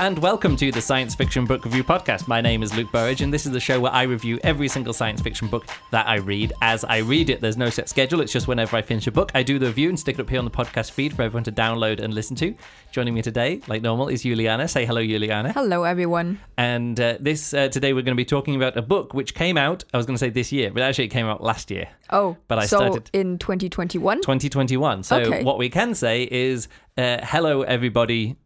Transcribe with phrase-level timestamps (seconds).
[0.00, 2.26] And welcome to the Science Fiction Book Review Podcast.
[2.26, 4.94] My name is Luke Burridge, and this is the show where I review every single
[4.94, 7.42] science fiction book that I read as I read it.
[7.42, 9.90] There's no set schedule, it's just whenever I finish a book, I do the review
[9.90, 12.34] and stick it up here on the podcast feed for everyone to download and listen
[12.36, 12.54] to.
[12.92, 14.68] Joining me today, like normal, is Juliana.
[14.68, 15.52] Say hello, Juliana.
[15.52, 16.40] Hello, everyone.
[16.56, 19.58] And uh, this uh, today we're going to be talking about a book which came
[19.58, 21.88] out, I was going to say this year, but actually it came out last year.
[22.08, 24.22] Oh, But I so started- in 2021.
[24.22, 25.02] 2021.
[25.02, 25.44] So Okay.
[25.44, 28.36] what we can say is uh, hello, everybody.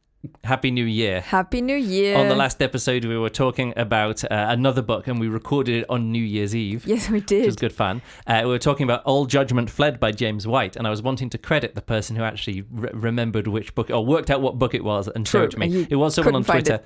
[0.44, 1.20] Happy New Year.
[1.20, 2.16] Happy New Year.
[2.16, 5.86] On the last episode, we were talking about uh, another book, and we recorded it
[5.90, 6.86] on New Year's Eve.
[6.86, 7.40] Yes, we did.
[7.40, 8.02] Which was good fun.
[8.26, 11.30] Uh, we were talking about All Judgment Fled by James White, and I was wanting
[11.30, 14.74] to credit the person who actually re- remembered which book or worked out what book
[14.74, 15.86] it was and show True, it to me.
[15.90, 16.80] It was someone on Twitter.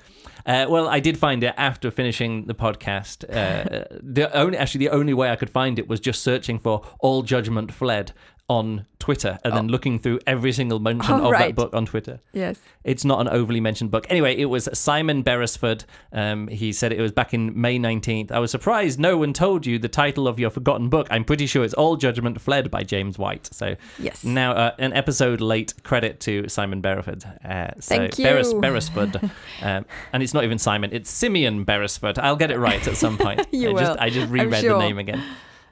[0.45, 3.23] Uh, well, I did find it after finishing the podcast.
[3.23, 6.81] Uh, the only, actually, the only way I could find it was just searching for
[6.99, 8.13] All Judgment Fled
[8.49, 12.19] on Twitter, and then looking through every single mention Oh, of that book on Twitter.
[12.33, 12.59] Yes.
[12.83, 14.07] It's not an overly mentioned book.
[14.09, 15.85] Anyway, it was Simon Beresford.
[16.11, 18.31] Um, he said it was back in May 19th.
[18.31, 21.07] I was surprised no one told you the title of your forgotten book.
[21.11, 23.47] I'm pretty sure it's All Judgment Fled by James White.
[23.53, 24.23] So Yes.
[24.23, 27.23] now uh, an episode late credit to Simon Beresford.
[27.45, 28.25] Uh, so Thank you.
[28.25, 29.15] Beres- Beresford.
[29.61, 32.17] um, and it's not even Simon, it's Simeon Beresford.
[32.17, 33.45] I'll get it right at some point.
[33.51, 33.97] You I just, will.
[33.99, 34.73] I just reread sure.
[34.73, 35.21] the name again.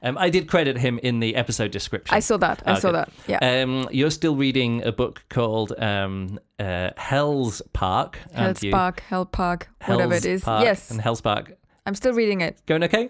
[0.04, 2.16] Um, I did credit him in the episode description.
[2.16, 2.62] I saw that.
[2.66, 3.10] I Oh, saw that.
[3.28, 3.40] Yeah.
[3.42, 8.20] Um, you're still reading a book called um, uh, Hell's Park.
[8.34, 8.60] Hell's?
[8.72, 10.44] Park, Hell Park, whatever it is.
[10.44, 10.92] Park yes.
[10.92, 11.58] And Hell's Park.
[11.86, 12.62] I'm still reading it.
[12.66, 13.10] Going okay?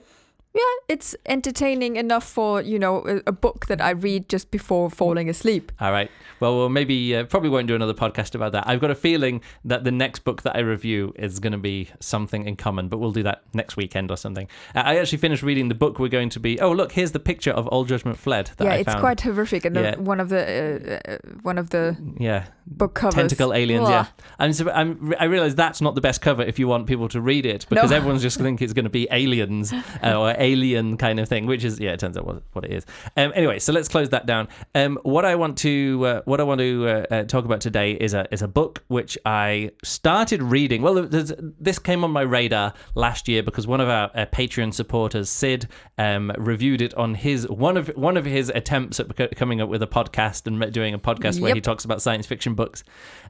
[0.57, 0.63] Yeah,
[0.95, 5.29] it's entertaining enough for, you know, a, a book that I read just before falling
[5.29, 5.71] asleep.
[5.79, 6.09] All right.
[6.39, 8.67] Well, we'll maybe uh, probably won't do another podcast about that.
[8.67, 11.89] I've got a feeling that the next book that I review is going to be
[11.99, 14.47] something in common, but we'll do that next weekend or something.
[14.75, 15.99] Uh, I actually finished reading the book.
[15.99, 16.59] We're going to be.
[16.59, 16.91] Oh, look!
[16.91, 18.51] Here's the picture of All Judgment Fled.
[18.57, 18.99] That yeah, I it's found.
[18.99, 19.65] quite horrific.
[19.65, 19.95] And Yeah.
[19.97, 23.15] one of the uh, uh, one of the Yeah, book covers.
[23.15, 23.85] tentacle aliens.
[23.89, 23.89] Ugh.
[23.89, 24.05] Yeah,
[24.39, 25.13] I'm, I'm.
[25.19, 27.89] I realize that's not the best cover if you want people to read it because
[27.89, 27.97] No.
[27.97, 29.73] everyone's just think it's going to be aliens
[30.03, 32.71] uh, or alien kind of thing, which is yeah, it turns out what, what it
[32.71, 32.85] is.
[33.15, 34.47] Um, anyway, so let's close that down.
[34.73, 37.91] Um, what I want to uh, what I want to uh, uh, talk about today
[37.93, 40.81] is a is a book which I started reading.
[40.81, 45.29] Well, this came on my radar last year because one of our uh, Patreon supporters,
[45.29, 49.69] Sid, um, reviewed it on his one of one of his attempts at coming up
[49.69, 52.83] with a podcast and doing a podcast where he talks about science fiction books.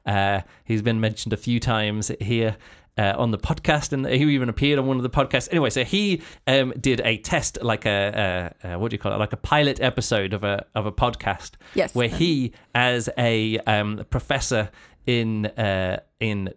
[0.06, 2.56] Uh, he's been mentioned a few times here.
[2.98, 5.46] Uh, on the podcast, and he even appeared on one of the podcasts.
[5.52, 9.12] Anyway, so he um, did a test, like a, a, a what do you call
[9.12, 11.94] it, like a pilot episode of a of a podcast, Yes.
[11.94, 14.70] where he, as a um, professor
[15.06, 16.50] in uh, in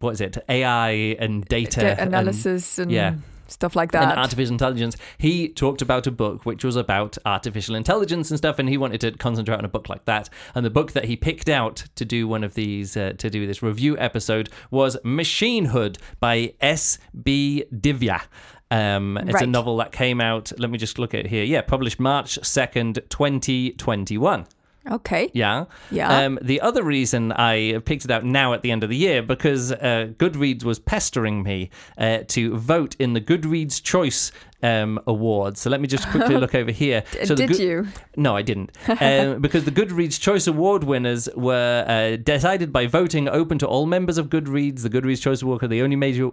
[0.00, 3.14] what is it, AI and data and- analysis and, yeah.
[3.48, 4.10] Stuff like that.
[4.10, 4.96] and artificial intelligence.
[5.18, 9.00] He talked about a book which was about artificial intelligence and stuff, and he wanted
[9.02, 10.28] to concentrate on a book like that.
[10.54, 13.46] And the book that he picked out to do one of these, uh, to do
[13.46, 16.98] this review episode, was Machinehood by S.
[17.22, 17.64] B.
[17.74, 18.22] Divya.
[18.70, 20.50] Um, it's a novel that came out.
[20.58, 21.44] Let me just look at it here.
[21.44, 24.46] Yeah, published March second, twenty twenty one.
[24.90, 25.30] Okay.
[25.34, 25.66] Yeah.
[25.90, 26.24] Yeah.
[26.24, 29.22] Um, the other reason I picked it out now at the end of the year
[29.22, 34.32] because uh, Goodreads was pestering me uh, to vote in the Goodreads Choice
[34.62, 35.56] um, Award.
[35.58, 37.04] So let me just quickly look over here.
[37.24, 37.88] So Did Good- you?
[38.16, 38.76] No, I didn't.
[38.88, 43.86] Um, because the Goodreads Choice Award winners were uh, decided by voting open to all
[43.86, 44.82] members of Goodreads.
[44.82, 46.30] The Goodreads Choice Award are the only major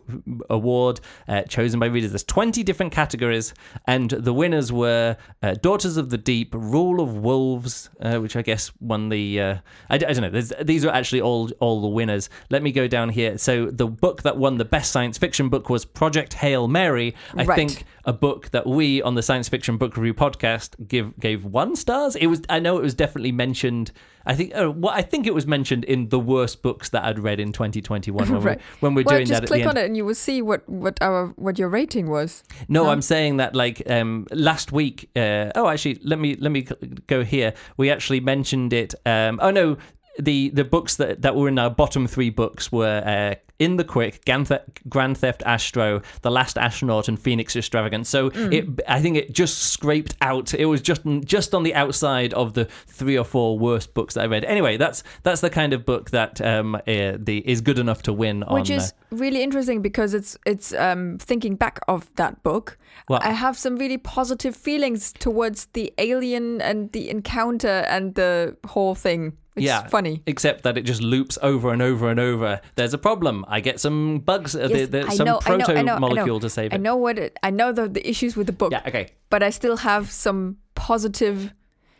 [0.50, 2.12] award uh, chosen by readers.
[2.12, 3.54] There's 20 different categories,
[3.88, 8.42] and the winners were uh, Daughters of the Deep, Rule of Wolves, uh, which I
[8.42, 9.40] guess won the.
[9.42, 9.56] Uh,
[9.90, 10.30] I, I don't know.
[10.30, 12.30] There's, these are actually all all the winners.
[12.50, 13.38] Let me go down here.
[13.38, 17.16] So the book that won the best science fiction book was Project Hail Mary.
[17.36, 17.56] I Right.
[17.56, 21.75] think a book that we on the Science Fiction Book Review podcast give gave one
[21.75, 22.16] stars.
[22.16, 23.91] It was I know it was definitely mentioned.
[24.25, 27.19] I think uh, well, I think it was mentioned in the worst books that I'd
[27.19, 28.57] read in 2021 when, Right.
[28.57, 30.42] we, when we're well, doing just that at click on it and you will see
[30.42, 32.44] what what our what your rating was.
[32.68, 32.89] No, No?
[32.92, 35.09] I'm saying that like um, last week.
[35.16, 36.68] Uh, oh, actually, let me let me
[37.07, 37.54] go here.
[37.77, 38.94] We actually mentioned it.
[39.06, 39.77] Um, oh no,
[40.19, 43.04] the the books that that were in our bottom three books were.
[43.06, 48.10] Uh, in the Quick, Grand Theft, Grand Theft Astro, The Last Astronaut, and Phoenix Extravagance.
[48.10, 50.54] So it, I think it just scraped out.
[50.54, 54.21] It was just just on the outside of the three or four worst books that
[54.21, 54.44] I read.
[54.44, 58.13] Anyway, that's that's the kind of book that um, uh, the is good enough to
[58.13, 58.44] win.
[58.50, 62.77] which on, uh, is really interesting because it's it's um, thinking back of that book.
[63.07, 68.57] Well- I have some really positive feelings towards the alien and the encounter and the
[68.66, 69.38] whole thing.
[69.56, 69.88] It's Yeah.
[69.88, 70.24] funny.
[70.26, 72.60] except that it just loops over and over and over.
[72.76, 73.46] There's a problem.
[73.48, 74.56] I get some bugs.
[74.56, 76.00] Uh, Yes, there- there's I some know, proto I know, I know.
[76.00, 76.76] molecule to save it.
[76.76, 78.82] I know what it, I know the, the issues with the book, Yeah.
[78.88, 79.10] Okay.
[79.30, 81.54] but I still have some positive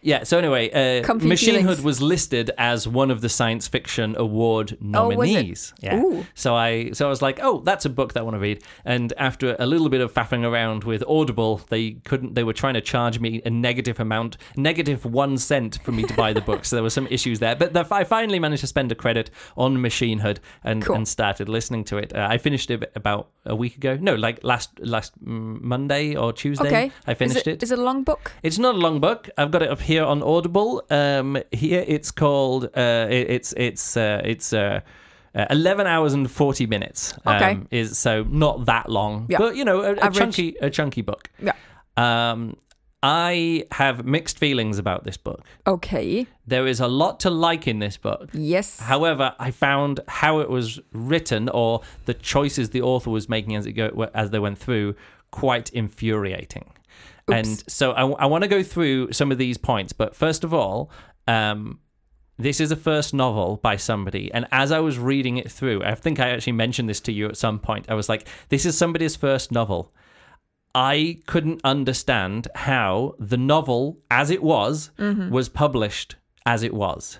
[0.04, 0.24] Yeah.
[0.24, 1.78] So anyway, uh, Comfy Machine feelings.
[1.78, 5.34] Hood was listed as one of the Science Fiction Award Oh, was it?
[5.34, 5.74] nominees.
[5.82, 6.02] Yeah.
[6.02, 6.26] Ooh.
[6.36, 8.64] So I so I was like, oh, that's a book that I want to read.
[8.86, 12.36] And after a little bit of faffing around with Audible, they couldn't.
[12.36, 16.14] They were trying to charge me a negative amount, negative one cent for me to
[16.14, 16.66] buy the book.
[16.66, 17.56] So there were some issues there.
[17.56, 20.96] But the, I finally managed to spend a credit on Machine Hood and, Cool.
[20.96, 22.14] and started listening to it.
[22.16, 23.98] Uh, I finished it about a week ago.
[24.02, 26.68] No, like last last mm, Monday or Tuesday.
[26.68, 26.92] Okay.
[27.08, 28.32] I finished is it, Is it a long book?
[28.44, 29.30] it's not a long book.
[29.38, 30.81] I've got it up here on Audible.
[30.90, 32.66] Um, here it's called.
[32.75, 34.80] Uh, it- it's it's uh, it's uh,
[35.36, 37.13] uh, eleven hours and forty minutes.
[37.25, 37.60] Um, Okay.
[37.72, 39.38] Is so not that long, Yeah.
[39.38, 41.30] but you know a, a chunky a chunky book.
[41.42, 41.54] Yeah.
[41.98, 42.56] Um,
[43.06, 45.42] I have mixed feelings about this book.
[45.68, 46.25] Okay.
[46.48, 48.30] There is a lot to like in this book.
[48.34, 48.80] Yes.
[48.80, 53.66] However, I found how it was written or the choices the author was making as
[53.66, 54.95] it go as they went through
[55.31, 56.72] quite infuriating.
[57.30, 57.38] Oops.
[57.38, 60.54] And so I, I want to go through some of these points, but first of
[60.54, 60.92] all,
[61.28, 61.80] um,
[62.38, 65.96] this is a first novel by somebody, and as I was reading it through, I
[65.96, 67.86] think I actually mentioned this to you at some point.
[67.90, 69.94] I was like, "This is somebody's first novel."
[70.75, 74.90] I couldn't understand how the novel, as it was,
[75.30, 76.16] was published
[76.48, 77.19] as it was.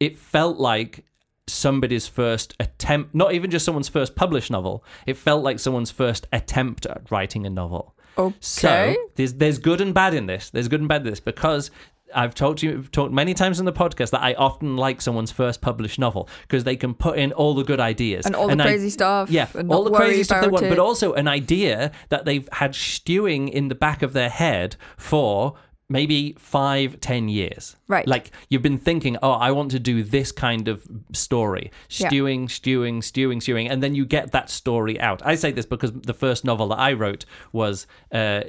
[0.00, 1.04] It felt like
[1.46, 4.84] somebody's first attempt, not even just someone's first published novel.
[5.06, 7.94] It felt like someone's first attempt at writing a novel.
[8.18, 8.36] Okay.
[8.40, 10.50] So there's there's good and bad in this.
[10.50, 11.70] There's good and bad in this because
[12.14, 15.30] I've talked to you talked many times on the podcast that I often like someone's
[15.30, 18.56] first published novel because they can put in all the good ideas and all the
[18.56, 19.30] crazy stuff.
[19.30, 20.68] yeah, and all the crazy stuff they want, it.
[20.68, 25.54] but also an idea that they've had stewing in the back of their head for
[25.90, 27.76] maybe five, ten years.
[27.88, 28.06] Right.
[28.06, 32.08] Like you've been thinking, oh, I want to do this kind of story, Yeah.
[32.08, 35.20] stewing, stewing, stewing, stewing, and then you get that story out.
[35.26, 38.42] I say this because the first novel that I wrote was uh,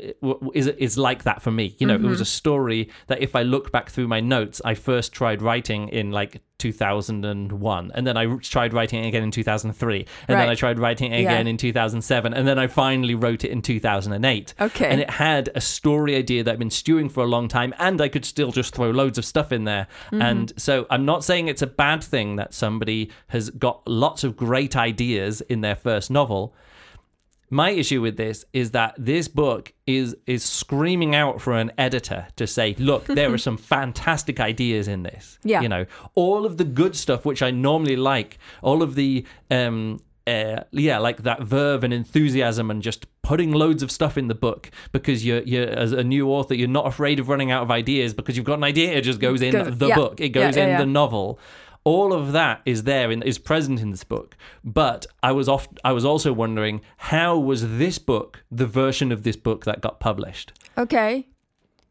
[0.54, 1.76] is is like that for me.
[1.80, 2.10] You know, it Mm-hmm.
[2.10, 5.90] was a story that if I look back through my notes, I first tried writing
[5.90, 10.56] in like 2001, and then I tried writing it again in 2003, and then I
[10.56, 11.32] tried writing it Yeah.
[11.32, 14.54] again in 2007, and then I finally wrote it in 2008.
[14.60, 14.90] Okay.
[14.90, 18.02] And it had a story idea that I'd been stewing for a long time, and
[18.02, 19.88] I could still just throw loads of stuff in there.
[20.08, 20.22] Mm-hmm.
[20.22, 24.38] And so I'm not saying it's a bad thing that somebody has got lots of
[24.38, 26.54] great ideas in their first novel.
[27.52, 32.28] My issue with this is that this book is is screaming out for an editor
[32.38, 35.38] to say, look, there are some fantastic ideas in this.
[35.44, 35.62] Yeah.
[35.62, 40.00] You know, all of the good stuff which I normally like, all of the um
[40.28, 44.36] uh, yeah, like that verve and enthusiasm and just putting loads of stuff in the
[44.36, 47.72] book because you're you're as a new author, you're not afraid of running out of
[47.72, 49.96] ideas because you've got an idea, it just goes in Goes- the yeah.
[49.96, 50.22] book.
[50.22, 50.78] It goes yeah, in yeah.
[50.78, 51.40] the novel.
[51.84, 54.38] All of that is there and is present in this book.
[54.64, 59.24] But I was off I was also wondering how was this book the version of
[59.24, 60.54] this book that got published?
[60.78, 61.28] Okay.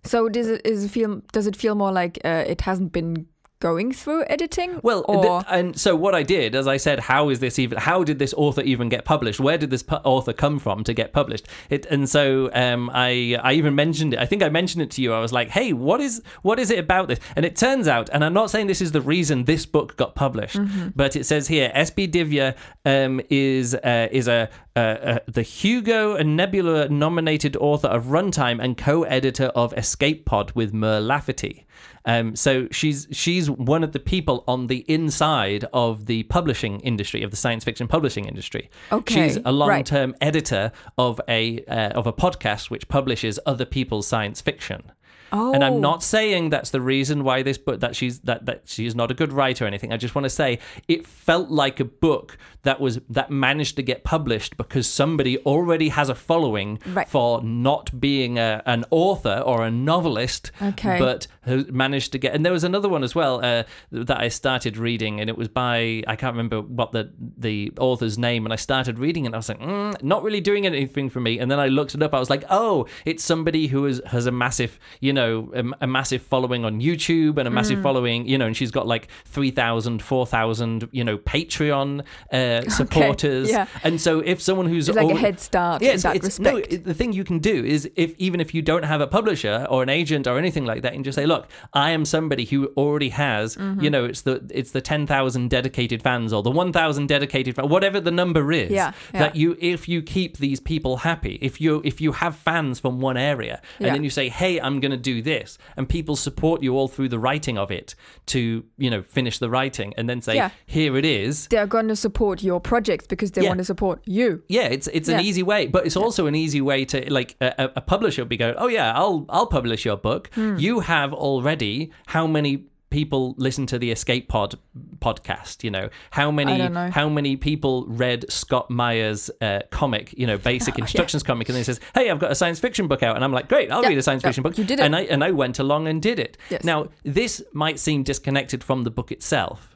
[0.05, 3.27] So does it is it feel does it feel more like uh, it hasn't been
[3.61, 4.81] going through editing?
[4.83, 7.79] Well, or th- and so what I did, as I said, how is this even?
[7.79, 9.39] How did this author even get published?
[9.39, 11.47] Where did this pu- author come from to get published?
[11.69, 14.19] It, and so um, I, I even mentioned it.
[14.19, 15.13] I think I mentioned it to you.
[15.13, 18.09] I was like, "Hey, what is what is it about this?" And it turns out,
[18.13, 20.59] and I'm not saying this is the reason this book got published,
[20.97, 22.09] but it says here, S.B.
[22.09, 28.07] Divya um, is uh, is a, a, a the Hugo and Nebula nominated author of
[28.07, 31.67] Runtime and co-editor of Escape Pod with Mur Lafferty.
[32.05, 37.23] Um, so she's she's one of the people on the inside of the publishing industry
[37.23, 38.71] of the science fiction publishing industry.
[38.91, 44.07] Okay, she's a long-term editor of a uh, of a podcast which publishes other people's
[44.07, 44.93] science fiction.
[45.33, 48.63] Oh, And I'm not saying that's the reason why this book that she's that that
[48.67, 49.93] she is not a good writer or anything.
[49.93, 50.59] I just want to say
[50.89, 55.89] it felt like a book that was that managed to get published because somebody already
[55.91, 57.09] has a following Right.
[57.09, 60.99] for not being a, an author or a novelist, Okay.
[60.99, 62.35] but has managed to get.
[62.35, 65.49] And there was another one as well uh, that I started reading, and it was
[65.49, 69.29] by I can't remember what the the author's name, and I started reading it.
[69.29, 71.39] and I was like, mm, not really doing anything for me.
[71.39, 72.13] And then I looked it up.
[72.15, 75.87] I was like, oh, it's somebody who is, has a massive, you know, a, a
[75.87, 77.83] massive following on YouTube and a massive Mm.
[77.83, 83.49] following, you know, and she's got like 3,000, 4,000, you know, Patreon uh, supporters.
[83.51, 83.67] yeah.
[83.83, 86.55] And so if someone who's it's like a head start yeah, it's, it's- respect.
[86.55, 86.57] no.
[86.59, 89.67] It, the thing you can do is if even if you don't have a publisher
[89.71, 92.67] or an agent or anything like that, and just say, look, I am somebody who
[92.77, 93.81] already has, Mm-hmm.
[93.81, 97.55] you know, it's the it's the ten thousand dedicated fans or the one thousand dedicated
[97.57, 98.71] fans, whatever the number is.
[98.71, 99.21] Yeah, yeah.
[99.21, 103.01] That you, if you keep these people happy, if you if you have fans from
[103.01, 106.63] one area, and then you say, hey, I'm going to do this, and people support
[106.63, 107.95] you all through the writing of it
[108.27, 108.41] to
[108.79, 110.51] you know finish the writing, and then say, Yeah.
[110.67, 111.47] here it is.
[111.49, 113.49] They're going to support your project because they Yeah.
[113.51, 114.43] want to support you.
[114.49, 117.71] Yeah, it's it's an easy way, but it's also an easy way to like a,
[117.77, 120.31] a- publisher be going, oh yeah, I'll I'll publish your book.
[120.35, 120.57] Hmm.
[120.59, 124.57] You have already how many people listen to the Escape Pod
[124.99, 125.65] podcast?
[125.65, 126.91] You know how many know.
[126.91, 130.13] how many people read Scott Meyer's uh, comic?
[130.19, 132.87] You know, basic instructions comic, and then he says, hey, I've got a science fiction
[132.89, 134.59] book out, and I'm like, great, I'll Yeah, read a science yeah, fiction book.
[134.59, 134.83] you did it.
[134.83, 136.37] and I and I went along and did it.
[136.51, 136.65] Yes.
[136.65, 139.69] Now this might seem disconnected from the book itself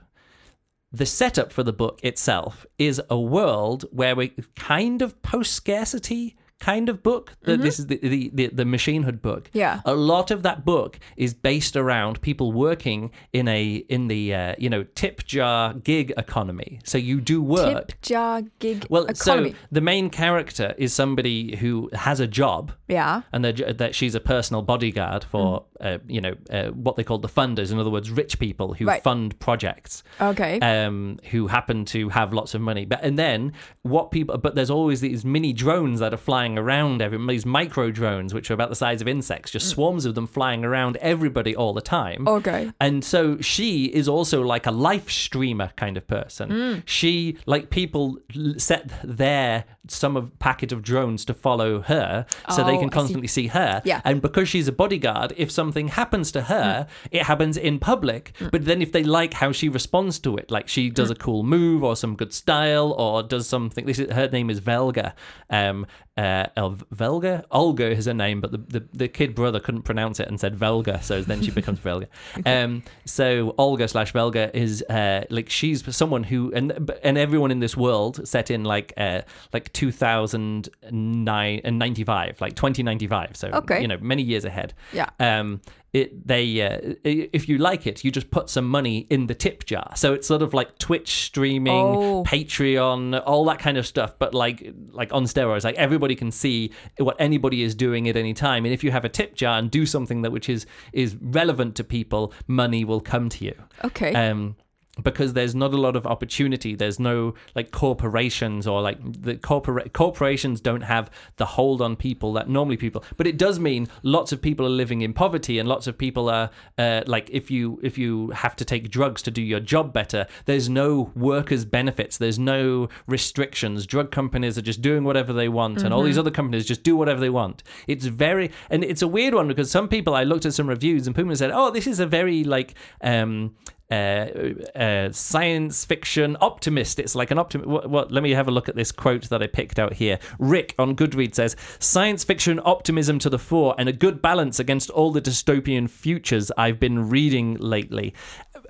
[0.93, 6.37] the setup for the book itself is a world where we kind of post scarcity
[6.65, 7.37] kind of book.
[7.43, 9.45] The, This is the, the, the, the Machine Hood book.
[9.49, 9.59] Mm-hmm.
[9.59, 9.81] Yeah.
[9.85, 14.55] A lot of that book is based around people working in a in the uh,
[14.59, 16.79] you know tip jar gig economy.
[16.85, 17.89] So you do work.
[17.89, 19.51] Tip jar gig well, economy.
[19.51, 23.23] so the main character is somebody who has a job yeah.
[23.33, 27.19] and that that she's a personal bodyguard for uh, you know uh, what they call
[27.19, 27.71] the funders.
[27.73, 29.03] In other words, rich people who Right.
[29.03, 30.55] fund projects Okay.
[30.61, 32.85] um, who happen to have lots of money.
[32.87, 34.39] But and then what people?
[34.39, 37.03] But there's always these mini drones that are flying around.
[37.03, 40.27] Every these micro drones, which are about the size of insects, just swarms of them
[40.27, 42.27] flying around everybody all the time.
[42.29, 42.71] okay.
[42.81, 46.47] And so she is also like a live streamer kind of person.
[46.51, 46.83] Mm.
[46.87, 48.19] She like people
[48.57, 52.25] set their some of packet of drones to follow her
[52.55, 53.03] so they Oh, can I see.
[53.03, 53.83] constantly see her.
[53.85, 54.01] Yeah.
[54.05, 57.09] And because she's a bodyguard, if something happens to her, Mm.
[57.11, 58.33] it happens in public.
[58.53, 60.95] But then if they like how she responds to it, like she Mm.
[60.95, 63.87] does a cool move or some good style or does something.
[63.87, 65.13] This is her name is Velga.
[65.51, 65.87] Um,
[66.17, 70.21] uh, El- Velga, Olga is her name, but the, the, the kid brother couldn't pronounce
[70.21, 72.07] it and said Velga, so then she becomes Velga.
[72.47, 77.59] Um, so Olga slash Velga is uh, like she's someone who and and everyone in
[77.61, 83.37] this world set in like uh, like 2009 and 95, like 2095.
[83.37, 83.81] So Okay.
[83.81, 84.75] you know many years ahead.
[84.93, 85.09] Yeah.
[85.21, 85.61] Um,
[85.95, 89.65] it they uh, if you like it, you just put some money in the tip
[89.65, 89.93] jar.
[89.95, 92.25] So it's sort of like Twitch streaming, Oh.
[92.27, 95.65] Patreon, all that kind of stuff, but like like on steroids.
[95.65, 99.05] Like everybody can see what anybody is doing at any time, and if you have
[99.05, 103.01] a tip jar and do something that which is is relevant to people, money will
[103.01, 103.55] come to you.
[103.85, 104.13] Okay.
[104.15, 104.57] Um,
[105.03, 106.75] because there's not a lot of opportunity.
[106.75, 112.33] There's no like corporations or like the corpora- corporations don't have the hold on people
[112.35, 113.05] that normally people.
[113.17, 116.29] But it does mean lots of people are living in poverty, and lots of people
[116.29, 119.93] are uh, like if you if you have to take drugs to do your job
[119.93, 122.17] better, there's no workers' benefits.
[122.19, 123.87] There's no restrictions.
[123.87, 126.97] Drug companies are just doing whatever they want, and all these other companies just do
[126.97, 127.63] whatever they want.
[127.89, 131.07] It's very and it's a weird one because some people I looked at some reviews
[131.07, 133.57] and people said, "Oh, this is a very like." um
[133.95, 136.99] uh, uh, science fiction optimist.
[136.99, 137.69] It's like an optimist.
[137.69, 138.13] What, what?
[138.13, 140.19] Let me have a look at this quote that I picked out here.
[140.39, 144.91] Rick on Goodreads says, "Science fiction optimism to the fore, and a good balance against
[144.91, 148.15] all the dystopian futures I've been reading lately."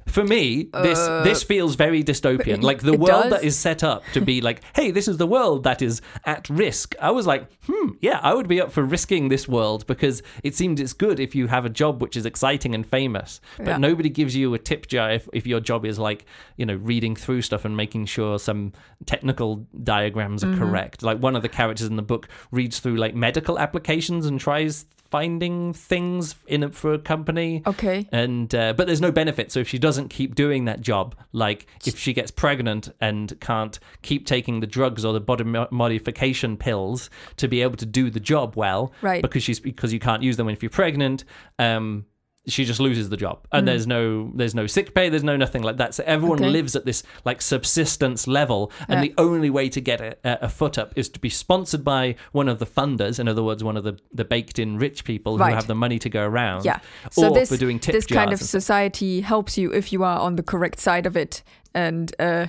[0.06, 2.62] For me, this this feels very dystopian.
[2.62, 3.32] Like the Uh, world does.
[3.32, 6.48] that is set up to be like, "Hey, this is the world that is at
[6.48, 10.22] risk." I was like, "Hmm, yeah, I would be up for risking this world because
[10.44, 13.66] it seems it's good if you have a job which is exciting and famous." But
[13.66, 13.76] Yeah.
[13.78, 16.24] nobody gives you a tip jar if, if your job is like
[16.56, 18.72] you know reading through stuff and making sure some
[19.06, 20.58] technical diagrams are Mm-hmm.
[20.62, 24.38] correct like one of the characters in the book reads through like medical applications and
[24.38, 28.08] tries finding things in for a company okay.
[28.10, 31.68] and uh, but there's no benefit so if she doesn't keep doing that job like
[31.86, 36.56] if she gets pregnant and can't keep taking the drugs or the body mo- modification
[36.56, 39.22] pills to be able to do the job well Right.
[39.22, 41.22] because she's because you can't use them if you're pregnant
[41.60, 42.06] um
[42.46, 45.62] she just loses the job and there's no there's no sick pay there's no nothing
[45.62, 46.50] like that so everyone Okay.
[46.50, 49.08] lives at this like subsistence level and Yeah.
[49.08, 52.48] the only way to get a, a foot up is to be sponsored by one
[52.48, 55.48] of the funders in other words one of the the baked in rich people Right.
[55.50, 56.80] who have the money to go around Yeah.
[57.10, 60.18] So or this for doing tip this kind of society helps you if you are
[60.18, 61.42] on the correct side of it,
[61.74, 62.46] and uh,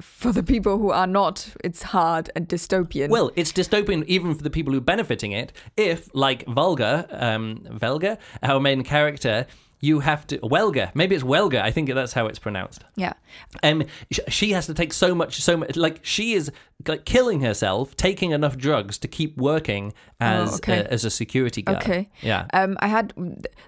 [0.00, 3.08] for the people who are not, it's hard and dystopian.
[3.08, 5.52] Well, it's dystopian even for the people who are benefiting it.
[5.76, 9.46] If, like Volga, um, Velga, our main character,
[9.80, 10.90] you have to Welga.
[10.94, 11.62] Maybe it's Welga.
[11.62, 12.82] I think that's how it's pronounced.
[12.96, 13.12] yeah.
[13.62, 15.76] Um, sh- she has to take so much, so much.
[15.76, 16.50] Like she is
[16.86, 20.80] like killing herself, taking enough drugs to keep working as Oh, okay.
[20.80, 21.78] uh, as a security guard.
[21.82, 22.08] Okay.
[22.22, 22.46] Yeah.
[22.52, 23.12] Um, I had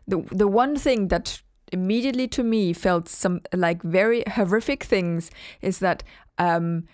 [0.08, 1.40] the the one thing that
[1.72, 5.30] immediately to me felt some like very horrific things
[5.62, 6.02] is that
[6.38, 6.84] um,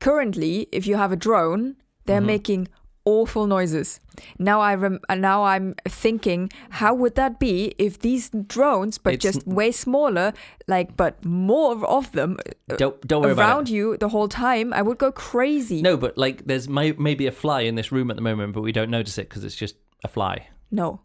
[0.00, 1.76] currently, if you have a drone,
[2.06, 2.26] they're Mhm.
[2.26, 2.68] making
[3.04, 4.00] awful noises.
[4.38, 9.22] Now I rem- now I'm thinking, how would that be if these drones, but It's
[9.22, 10.32] just way smaller,
[10.66, 12.36] like but more of them
[12.70, 14.72] uh, Don't don't worry around you the whole time?
[14.74, 15.80] I would go crazy.
[15.80, 18.60] No, but like there's may- maybe a fly in this room at the moment, but
[18.62, 20.48] we don't notice it because it's just a fly.
[20.70, 21.00] no.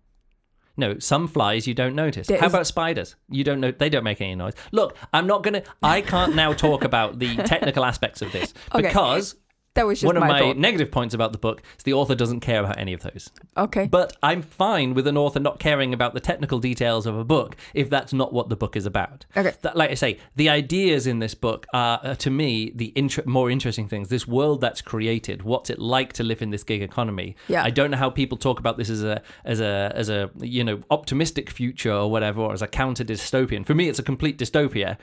[0.75, 2.29] No, some flies you don't notice.
[2.29, 3.15] How about spiders?
[3.29, 3.71] You don't know.
[3.71, 4.53] They don't make any noise.
[4.71, 5.61] Look, I'm not gonna.
[5.83, 8.87] I can't now talk about the technical aspects of this Okay.
[8.87, 9.35] because
[9.75, 12.13] That was just one of my, my negative points about the book is the author
[12.13, 13.31] doesn't care about any of those.
[13.57, 13.87] Okay.
[13.87, 17.55] But I'm fine with an author not caring about the technical details of a book
[17.73, 19.25] if that's not what the book is about.
[19.35, 19.53] Okay.
[19.61, 23.23] That, like I say, the ideas in this book are, uh, to me, the inter-
[23.25, 24.09] more interesting things.
[24.09, 27.35] This world that's created, what's it like to live in this gig economy?
[27.47, 27.63] Yeah.
[27.63, 30.63] I don't know how people talk about this as a as a as a you
[30.63, 33.65] know optimistic future or whatever, or as a counter dystopian.
[33.65, 34.97] For me, it's a complete dystopia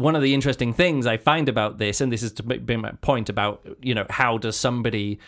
[0.00, 2.92] one of the interesting things I find about this, and this is to be my
[3.00, 5.18] point about, you know, how does somebody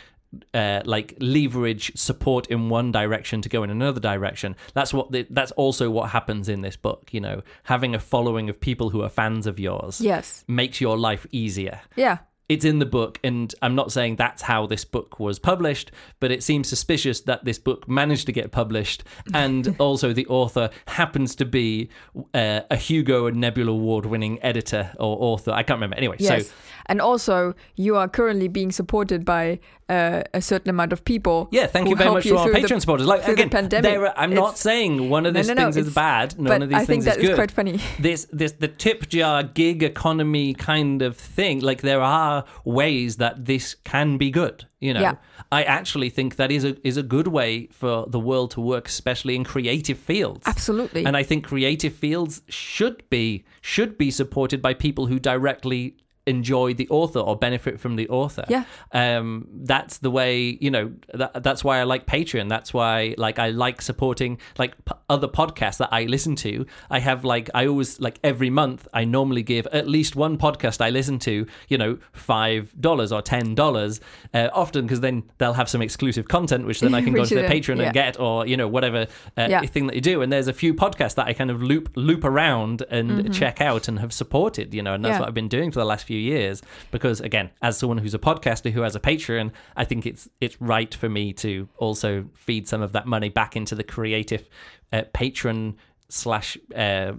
[0.54, 4.56] uh, like leverage support in one direction to go in another direction?
[4.74, 7.08] That's what the, that's also what happens in this book.
[7.12, 10.44] You know, having a following of people who are fans of yours yes.
[10.48, 11.80] makes your life easier.
[11.96, 12.18] Yeah.
[12.48, 16.30] It's in the book, and I'm not saying that's how this book was published, but
[16.30, 21.34] it seems suspicious that this book managed to get published, and also the author happens
[21.36, 21.88] to be
[22.34, 25.52] uh, a Hugo and Nebula Award winning editor or author.
[25.52, 25.96] I can't remember.
[25.96, 26.48] Anyway, Yes.
[26.48, 26.54] so
[26.86, 29.60] and also, you are currently being supported by
[29.92, 31.38] uh, a certain amount of people.
[31.58, 33.06] yeah, thank you very much to our Patreon supporters.
[33.06, 33.50] Like again,
[33.86, 36.28] are- I'm not saying one of these no, no, things is bad.
[36.38, 37.36] None of these I think things that is is good.
[37.42, 37.74] quite funny.
[38.08, 43.44] this this the tip jar gig economy kind of thing like there are ways that
[43.44, 45.14] this can be good you know Yeah.
[45.50, 48.84] i actually think that is a is a good way for the world to work
[48.88, 51.04] especially in creative fields Absolutely.
[51.06, 55.82] and i think creative fields should be should be supported by people who directly
[56.26, 58.64] enjoy the author or benefit from the author Yeah.
[58.92, 63.38] um that's the way you know that, that's why i like patreon that's why like
[63.40, 67.66] i like supporting like p- other podcasts that i listen to i have like i
[67.66, 71.76] always like every month i normally give at least one podcast i listen to you
[71.76, 74.00] know five dollars or ten dollars
[74.34, 77.34] uh, often because then they'll have some exclusive content which then i can go to
[77.34, 77.84] their patreon yeah.
[77.84, 79.62] and get or you know whatever uh, Yeah.
[79.62, 82.22] thing that you do and there's a few podcasts that i kind of loop loop
[82.24, 85.16] around and check out and have supported you know and that's Mm-hmm.
[85.16, 85.20] Yeah.
[85.20, 88.18] what i've been doing for the last few years because again as someone who's a
[88.18, 92.66] podcaster who has a patreon i think it's it's right for me to also feed
[92.68, 94.48] some of that money back into the creative
[94.92, 95.76] uh, patron
[96.08, 97.12] slash uh,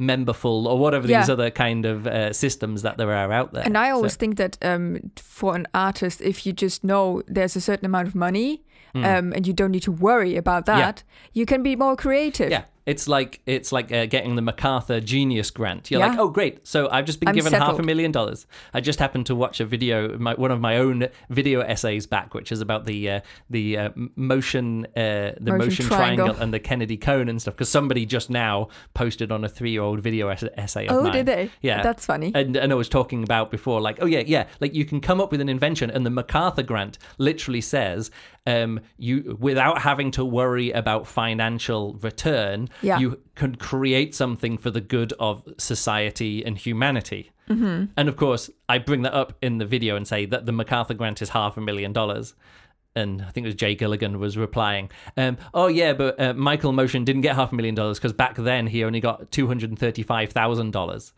[0.00, 3.76] memberful or whatever these other kind of uh, systems that there are out there And
[3.78, 7.60] I So- always think that um, for an artist, if you just know there's a
[7.60, 8.62] certain amount of money
[8.96, 10.70] um, and you don't need to worry about Hmm.
[10.72, 10.78] Yeah.
[10.86, 12.50] that, you can be more creative.
[12.50, 15.90] Yeah, it's like it's like uh, getting the MacArthur Genius Grant.
[15.90, 16.08] You're Yeah.
[16.08, 18.46] like, oh great, so I've just been I'm given half a million dollars.
[18.74, 22.34] I just happened to watch a video, my, one of my own video essays back,
[22.34, 26.24] which is about the uh, the uh, Moschen uh, the Moschen Moschen, triangle.
[26.26, 26.42] triangle.
[26.42, 27.54] and the Kennedy cone and stuff.
[27.54, 30.86] Because somebody just now posted on a three year old video essay.
[30.86, 31.12] Of Oh, mine.
[31.12, 31.50] did they?
[31.62, 32.32] Yeah, That's funny.
[32.34, 35.20] and, and I was talking about before, like, oh yeah, yeah, like you can come
[35.20, 38.10] up with an invention, and the MacArthur grant literally says,
[38.46, 42.98] um, you without having to worry about financial return, Yeah.
[42.98, 47.30] you can create something for the good of society and humanity.
[47.48, 47.86] Mm-hmm.
[47.96, 50.94] And of course, I bring that up in the video and say that the MacArthur
[50.94, 52.34] grant is half a million dollars.
[52.96, 56.72] And I think it was Jay Gilligan was replying, um, "Oh yeah, but uh, Michael
[56.72, 59.70] Moschen didn't get half a million dollars because back then he only got two hundred
[59.70, 61.12] and thirty-five thousand dollars."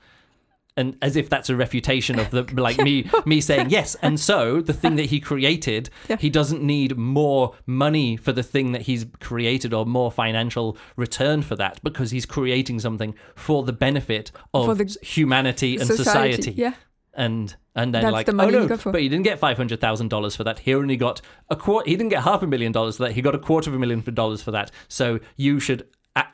[0.76, 3.96] And as if that's a refutation of the like me me saying yes.
[4.02, 6.16] And so the thing that he created Yeah.
[6.18, 11.42] he doesn't need more money for the thing that he's created or more financial return
[11.42, 16.74] for that because he's creating something for the benefit of the humanity and society, Yeah.
[17.14, 19.56] and and then That's like the oh, money oh no but he didn't get five
[19.56, 20.60] hundred thousand dollars for that.
[20.60, 23.12] He only got a quarter he didn't get half a million dollars for that.
[23.12, 24.70] He got a quarter of a million dollars for that.
[24.88, 25.86] So you should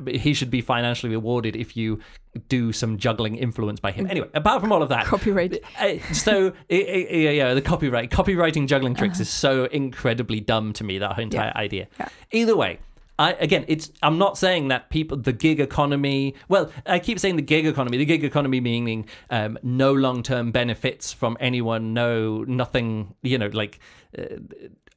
[0.07, 2.01] he should be financially rewarded if you
[2.49, 4.07] do some juggling influence by him.
[4.09, 5.63] Anyway, apart from all of that, Copyright.
[5.79, 10.99] uh, so yeah, yeah, the copyright, copywriting juggling tricks is so incredibly dumb to me.
[10.99, 11.89] That entire idea.
[11.99, 12.09] Yeah.
[12.33, 12.79] Either way.
[13.19, 13.93] I, again, it's.
[14.03, 16.35] I'm not saying that people, the gig economy.
[16.49, 17.99] Well, I keep saying the gig economy.
[17.99, 23.15] The gig economy meaning um, no long-term benefits from anyone, no nothing.
[23.23, 23.81] You know, like
[24.19, 24.37] uh,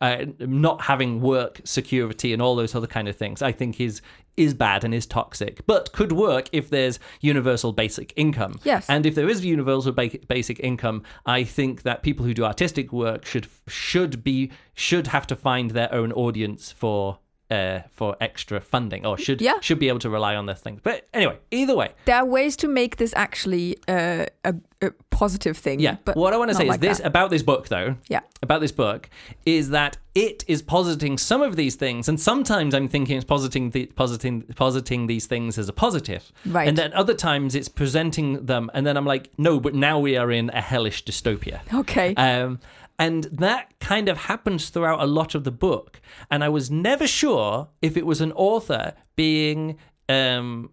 [0.01, 3.41] uh, not having work security and all those other kind of things.
[3.41, 4.01] I think is
[4.38, 8.60] is bad and is toxic, but could work if there's universal basic income.
[8.63, 8.89] Yes.
[8.89, 12.91] And if there is universal ba- basic income, I think that people who do artistic
[12.91, 17.19] work should should be should have to find their own audience for
[17.51, 19.60] uh, for extra funding, or should Yeah.
[19.62, 20.79] should be able to rely on those things.
[20.84, 25.55] But anyway, either way, There are ways to make this actually uh, a, a positive
[25.58, 25.79] thing.
[25.79, 25.97] yeah.
[26.05, 27.08] But what I want to say like is this that.
[27.08, 27.95] about this book, though.
[28.08, 28.21] Yeah.
[28.41, 29.10] About this book
[29.45, 33.69] is that it is positing some of these things, and sometimes I'm thinking it's positing
[33.71, 36.67] the positing positing these things as a positive, Right.
[36.67, 40.17] And then other times it's presenting them, and then I'm like, no, but now we
[40.17, 41.60] are in a hellish dystopia.
[41.73, 42.15] Okay.
[42.15, 42.60] Um,
[42.97, 46.01] and that kind of happens throughout a lot of the book.
[46.31, 49.77] And I was never sure if it was an author being
[50.08, 50.71] um,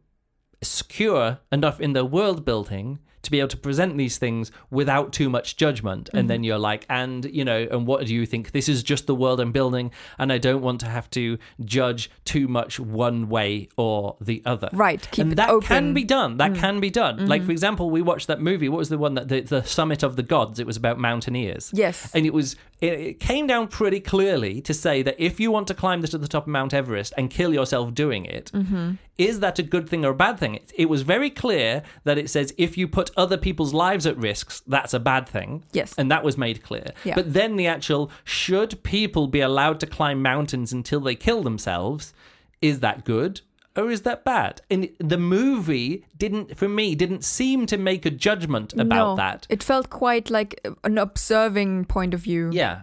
[0.63, 5.31] secure enough in their world building to be able to present these things without too
[5.31, 6.11] much judgment.
[6.13, 6.45] And then mm-hmm.
[6.45, 8.53] you're like, and, you know, and what do you think?
[8.53, 12.11] This is just the world I'm building, and I don't want to have to judge
[12.25, 14.69] too much one way or the other.
[14.73, 15.65] Right, keep and that open.
[15.65, 15.69] Mm.
[15.69, 16.37] can be done.
[16.39, 17.27] That can be done.
[17.27, 17.47] Like, mm-hmm.
[17.47, 18.69] for example, we watched that movie.
[18.69, 20.59] What was the one that the, the Summit of the Gods?
[20.59, 21.71] It was about mountaineers.
[21.73, 22.11] Yes.
[22.15, 25.69] And it was it, it came down pretty clearly to say that if you want
[25.69, 28.93] to climb this to the top of Mount Everest and kill yourself doing it, mm-hmm.
[29.19, 30.55] Is that a good thing or a bad thing?
[30.55, 34.17] It, it was very clear that it says if you put other people's lives at
[34.17, 35.65] risks, that's a bad thing.
[35.73, 35.95] Yes.
[35.99, 36.87] And that was made clear.
[37.05, 37.15] Yeah.
[37.15, 42.15] But then the actual should people be allowed to climb mountains until they kill themselves?
[42.61, 43.43] Is that good?
[43.75, 44.61] Or is that bad?
[44.71, 49.47] And the movie didn't, for me, didn't seem to make a judgment about no, that.
[49.49, 52.51] It felt quite like an observing point of view.
[52.53, 52.83] Yeah.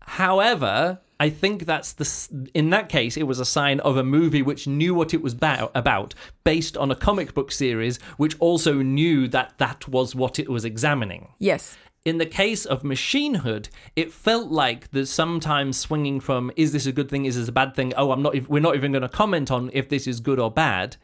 [0.00, 4.42] However, I think that's the in that case it was a sign of a movie
[4.42, 8.82] which knew what it was ba- about based on a comic book series which also
[8.82, 11.28] knew that that was what it was examining.
[11.38, 11.76] Yes.
[12.04, 16.86] In the case of Machine Hood, it felt like there's sometimes swinging from is this
[16.86, 17.94] a good thing, is this a bad thing?
[17.96, 18.48] Oh, I'm not.
[18.48, 20.96] We're not even going to comment on if this is good or bad.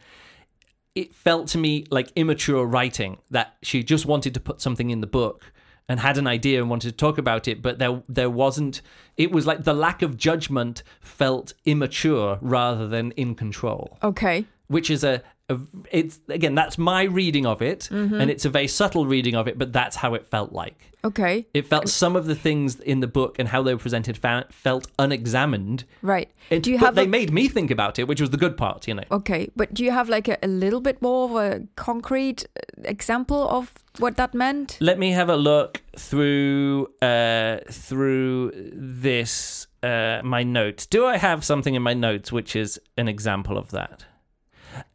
[0.97, 5.01] It felt to me like immature writing that she just wanted to put something in
[5.01, 5.53] the book
[5.89, 8.83] and had an idea and wanted to talk about it, but there there wasn't.
[9.17, 14.45] It was like the lack of judgment felt immature rather than in control Okay.
[14.69, 15.59] Which is a, a
[15.91, 19.59] it's again that's my reading of it and it's a very subtle reading of it
[19.59, 21.47] but that's how it felt like Okay.
[21.55, 24.47] it felt some of the things in the book and how they were presented fa-
[24.51, 26.29] felt unexamined Right.
[26.51, 28.37] It- do you but have they a, made me think about it which was the
[28.37, 31.25] good part you know Okay, but do you have like a, a little bit more
[31.31, 34.77] of a concrete uh, example of what that meant?
[34.81, 41.45] let me have a look through uh through this uh my notes do i have
[41.45, 44.05] something in my notes which is an example of that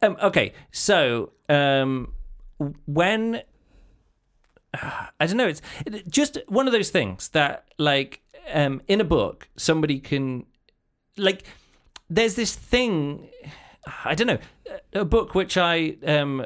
[0.02, 2.12] um okay so um
[2.86, 3.42] when
[5.20, 5.48] I don't know.
[5.48, 5.62] It's
[6.08, 10.46] just one of those things that, like, um, in a book, somebody can,
[11.16, 11.44] like,
[12.10, 13.28] there's this thing.
[14.04, 14.38] I don't know.
[14.94, 16.44] A book which I um,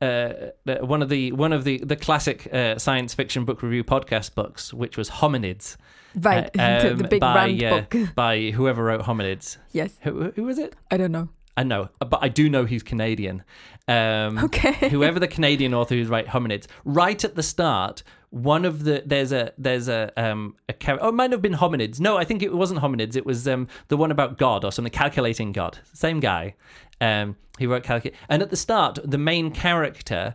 [0.00, 0.32] uh,
[0.80, 4.74] one of the one of the the classic uh, science fiction book review podcast books,
[4.74, 5.76] which was Hominids,
[6.16, 6.44] Right.
[6.58, 8.14] uh, the, the um, big by, uh, book.
[8.14, 9.58] by whoever wrote Hominids.
[9.70, 9.96] yes.
[10.02, 10.74] Who, who was it?
[10.90, 11.28] I don't know.
[11.56, 13.42] I know, but I do know he's Canadian.
[13.88, 14.88] Um, Okay.
[14.90, 19.32] whoever the Canadian author who's right hominids, right at the start, one of the there's
[19.32, 22.00] a there's a um a char- oh it might have been hominids.
[22.00, 23.16] No, I think it wasn't hominids.
[23.16, 25.78] It was um the one about God or something, calculating God.
[25.92, 26.54] Same guy.
[27.00, 30.34] Um, he wrote calculate, and at the start, the main character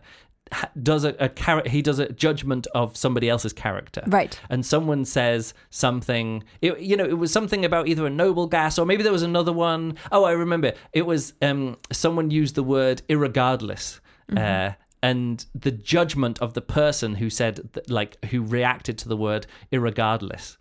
[0.82, 4.38] does a, a char- he does a judgment of somebody else's character Right.
[4.48, 8.78] and someone says something it, you know it was something about either a noble gas
[8.78, 9.96] or maybe there was another one.
[10.12, 14.00] Oh, i remember it was um someone used the word irregardless
[14.36, 19.16] uh and the judgment of the person who said th- like who reacted to the
[19.16, 20.56] word irregardless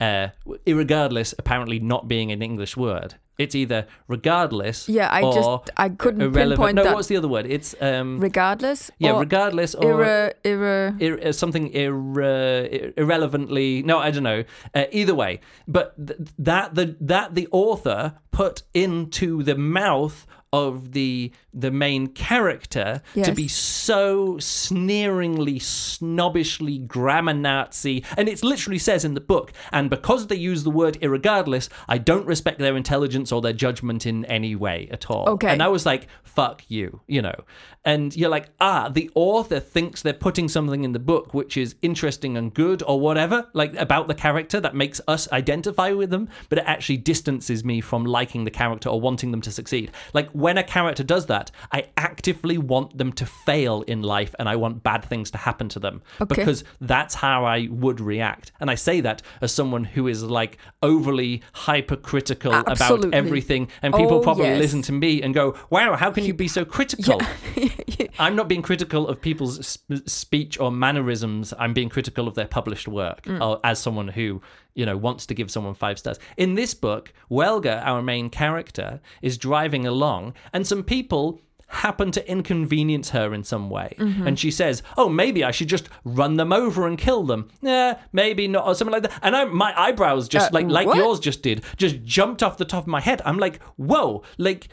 [0.00, 0.28] uh
[0.66, 5.88] irregardless apparently not being an english word it's either regardless Yeah, I or just I
[5.88, 6.94] couldn't irrelevant pinpoint no that.
[6.94, 8.90] what's the other word it's um Regardless.
[8.98, 14.84] yeah regardless or irre, irre, ir- uh, something irre- irrelevantly no i don't know uh,
[14.92, 21.32] either way but th- that the that the author put into the mouth of the
[21.52, 28.04] the main character to be so sneeringly snobbishly grammar nazi.
[28.16, 31.98] And it literally says in the book and because they use the word irregardless i
[31.98, 35.28] don't respect their intelligence or their judgment in any way at all.
[35.30, 35.48] Okay.
[35.48, 37.44] and i was like fuck you you know.
[37.84, 41.74] And you're like ah the author thinks they're putting something in the book which is
[41.82, 46.28] interesting and good or whatever like about the character that makes us identify with them
[46.48, 49.90] but it actually distances me from liking the character or wanting them to succeed.
[50.12, 54.46] Like when a character does that i actively want them to fail in life and
[54.48, 56.34] i want bad things to happen to them Okay.
[56.34, 60.58] because that's how i would react and i say that as someone who is like
[60.82, 64.58] overly hypercritical about everything and people Oh, probably yes.
[64.58, 67.20] listen to me and go wow how can you be so critical
[67.56, 68.06] Yeah.
[68.20, 71.52] I'm not being critical of people's sp- speech or mannerisms.
[71.58, 73.40] I'm being critical of their published work Mm.
[73.42, 74.40] uh, as someone who,
[74.74, 76.18] you know, wants to give someone five stars.
[76.36, 82.30] In this book, Welga, our main character, is driving along and some people happen to
[82.30, 83.94] inconvenience her in some way.
[83.98, 84.26] Mm-hmm.
[84.26, 87.98] And she says, "Oh, maybe I should just run them over and kill them." Yeah,
[88.10, 89.18] maybe not or something like that.
[89.22, 90.96] And I my eyebrows just Uh, like like what?
[90.96, 93.20] yours just did, just jumped off the top of my head.
[93.26, 94.68] I'm like, "Whoa, like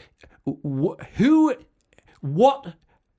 [0.46, 1.54] wh- who
[2.22, 2.74] what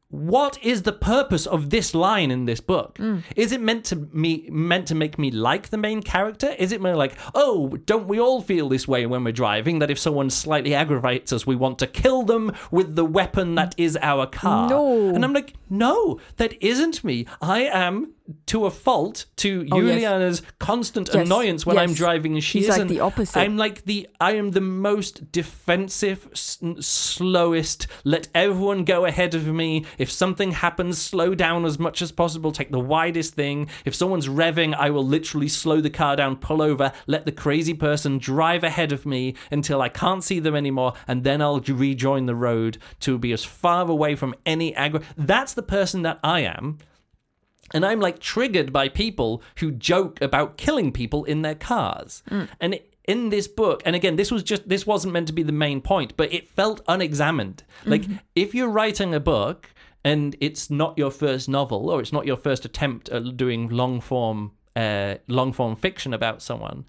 [0.10, 2.98] what is the purpose of this line in this book?
[2.98, 3.24] Mm.
[3.36, 6.56] Is it meant to me meant to make me like the main character?
[6.58, 9.80] Is it more like, oh, don't we all feel this way when we're driving?
[9.80, 13.76] That if someone slightly aggravates us, we want to kill them with the weapon that
[13.78, 14.70] is our car.
[14.70, 15.10] No.
[15.14, 17.26] And I'm like, no, that isn't me.
[17.42, 18.14] I am
[18.48, 19.94] to a fault to Oh, yes.
[19.94, 22.88] Juliana's constant Yes, annoyance when I'm driving and she He's like isn't.
[22.90, 23.40] the opposite.
[23.40, 27.88] I'm like the I am the most defensive, s- slowest.
[28.04, 29.86] Let everyone go ahead of me.
[29.98, 32.52] If something happens, slow down as much as possible.
[32.52, 33.70] Take the widest thing.
[33.86, 37.74] If someone's revving, I will literally slow the car down, pull over, let the crazy
[37.74, 42.26] person drive ahead of me until I can't see them anymore, and then I'll rejoin
[42.26, 45.04] the road to be as far away from any aggro.
[45.16, 46.78] That's the person that I am.
[47.74, 52.24] And I'm like triggered by people who joke about killing people in their cars.
[52.60, 55.52] And in this book, and again, this was just this wasn't meant to be the
[55.54, 57.64] main point, but it felt unexamined.
[57.86, 58.04] Like
[58.36, 59.70] if you're writing a book
[60.04, 64.02] and it's not your first novel or it's not your first attempt at doing long
[64.02, 66.86] form uh, long form fiction about someone,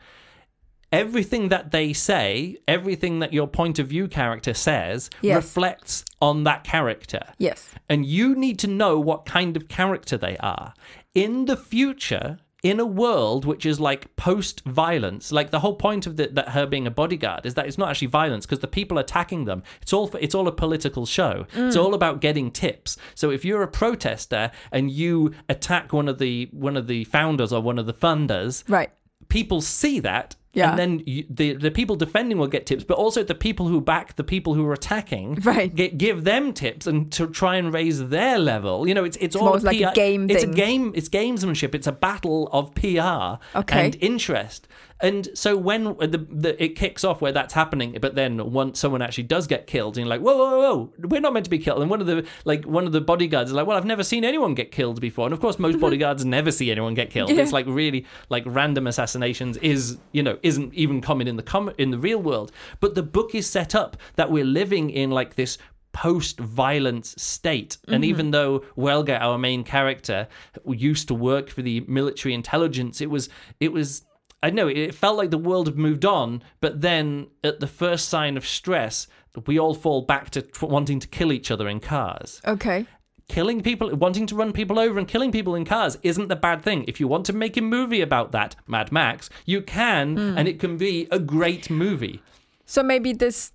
[0.93, 5.37] everything that they say, everything that your point of view character says, Yes.
[5.37, 7.75] reflects on that character Yes.
[7.89, 10.75] and you need to know what kind of character they are.
[11.15, 16.07] In the future, in a world which is like post violence, like the whole point
[16.07, 18.67] of the, that her being a bodyguard is that it's not actually violence because the
[18.67, 21.47] people attacking them, it's all for, it's all a political show.
[21.55, 21.83] It's mm.
[21.85, 22.97] all about getting tips.
[23.15, 27.53] So if you're a protester and you attack one of the one of the founders
[27.53, 28.91] or one of the funders, Right.
[29.29, 30.71] people see that Yeah.
[30.71, 33.81] and then you, the the people defending will get tips but also the people who
[33.81, 35.75] back the people who are attacking Right.
[35.75, 39.37] get, give them tips and to try and raise their level you know it's it's,
[39.37, 40.53] all almost like a game it's thing.
[40.53, 43.85] a game it's gamesmanship it's a battle of PR Okay.
[43.87, 44.67] and interest
[45.01, 49.01] and so when the, the it kicks off where that's happening but then once someone
[49.01, 51.59] actually does get killed and you're like whoa whoa whoa we're not meant to be
[51.59, 51.81] killed.
[51.81, 54.25] And one of the like one of the bodyguards is like well I've never seen
[54.25, 55.27] anyone get killed before.
[55.27, 57.31] And of course most bodyguards never see anyone get killed.
[57.31, 57.43] Yeah.
[57.43, 61.73] it's like really like random assassinations is you know isn't even common in the com-
[61.79, 62.53] in the real world.
[62.81, 65.59] But the book is set up that we're living in like this
[65.93, 67.79] post-violence state.
[67.87, 68.05] And mm-hmm.
[68.05, 70.29] even though Welga our main character
[70.67, 74.03] used to work for the military intelligence it was it was
[74.43, 78.09] I know it felt like the world had moved on but then at the first
[78.09, 79.07] sign of stress
[79.47, 82.87] we all fall back to tr- wanting to kill each other in cars Okay.
[83.29, 86.63] killing people, wanting to run people over and killing people in cars isn't the bad
[86.63, 86.85] thing.
[86.89, 90.39] If you want to make a movie about that, Mad Max, you can, hmm.
[90.39, 92.23] and it can be a great movie.
[92.65, 93.53] So maybe this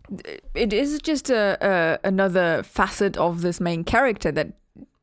[0.55, 4.53] it is just a, a another facet of this main character that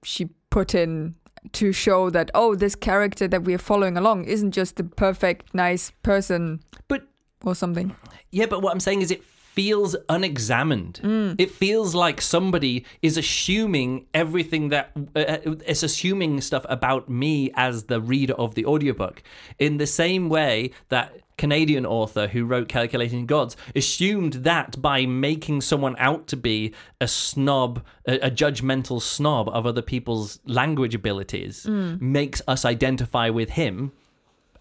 [0.02, 1.14] she put in
[1.52, 5.90] to show that oh this character that we're following along isn't just the perfect nice
[6.02, 7.02] person But
[7.44, 7.94] or something.
[8.30, 11.00] yeah, but what I'm saying is it feels unexamined.
[11.38, 17.84] It feels like somebody is assuming everything that uh, it's assuming stuff about me as
[17.84, 19.22] the reader of the audiobook
[19.58, 25.62] in the same way that Canadian author who wrote Calculating Gods assumed that by making
[25.62, 31.64] someone out to be a snob, a, a judgmental snob of other people's language abilities,
[31.64, 31.98] mm.
[31.98, 33.90] makes us identify with him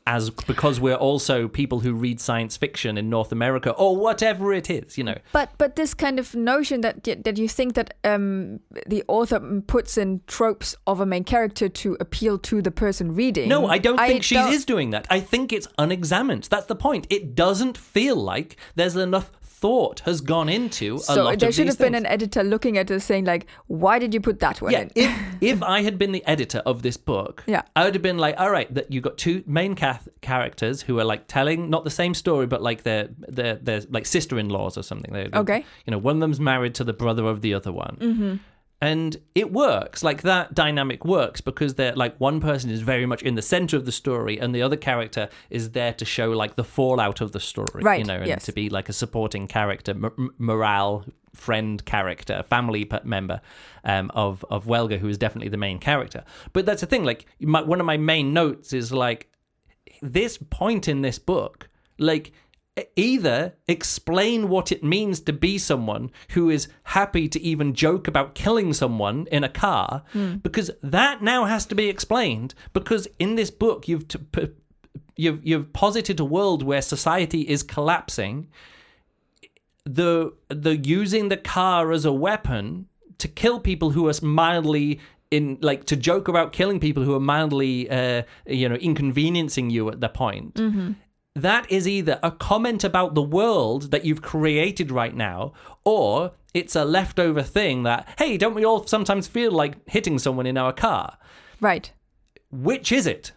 [0.10, 4.68] as because we're also people who read science fiction in North America or whatever it
[4.68, 5.18] is, you know.
[5.32, 9.98] But but this kind of notion that that you think that um, the author puts
[10.00, 13.50] in tropes of a main character to appeal to the person reading.
[13.50, 15.06] No, I don't think she don't- is doing that.
[15.12, 16.46] I think it's unexamined.
[16.46, 17.06] That's the point.
[17.12, 19.30] It doesn't feel like there's enough
[19.62, 22.06] thought has gone into a So lot there should have been things.
[22.06, 24.92] an editor looking at this saying like, why did you put that one Yeah, in?
[24.96, 27.64] if if I had been the editor of this book, Yeah.
[27.76, 31.00] I would have been like, all right, that you got two main cath- characters who
[31.00, 34.84] are like telling not the same story, but like they're they're they're like sister-in-laws or
[34.84, 35.12] something.
[35.14, 35.66] They're, Okay.
[35.86, 37.98] you know, one of them's married to the brother of the other one.
[38.00, 38.36] Mm-hmm.
[38.82, 43.22] And it works, like that dynamic works because they're like one person is very much
[43.24, 46.56] in the center of the story, and the other character is there to show like
[46.56, 48.46] the fallout of the story, Right, You know, and yes.
[48.46, 51.04] to be like a supporting character, m- morale
[51.36, 53.42] friend character, family p- member
[53.84, 56.24] um, of of Welga, who is definitely the main character.
[56.54, 57.04] But that's the thing.
[57.04, 59.30] Like my, one of my main notes is like
[60.02, 62.32] this point in this book, like
[62.96, 68.36] either explain what it means to be someone who is happy to even joke about
[68.36, 70.04] killing someone in a car,
[70.44, 72.54] because that now has to be explained.
[72.74, 74.50] Because in this book, you've t- p-
[75.16, 78.48] you've you've posited a world where society is collapsing.
[79.86, 82.88] The the using the car as a weapon
[83.18, 85.00] to kill people who are mildly
[85.32, 89.90] in like to joke about killing people who are mildly uh, you know inconveniencing you
[89.90, 90.58] at the point
[91.36, 96.76] that is either a comment about the world that you've created right now, or it's
[96.76, 100.74] a leftover thing that, hey, don't we all sometimes feel like hitting someone in our
[100.74, 101.18] car?
[101.62, 101.92] Right.
[102.52, 103.32] Which is it?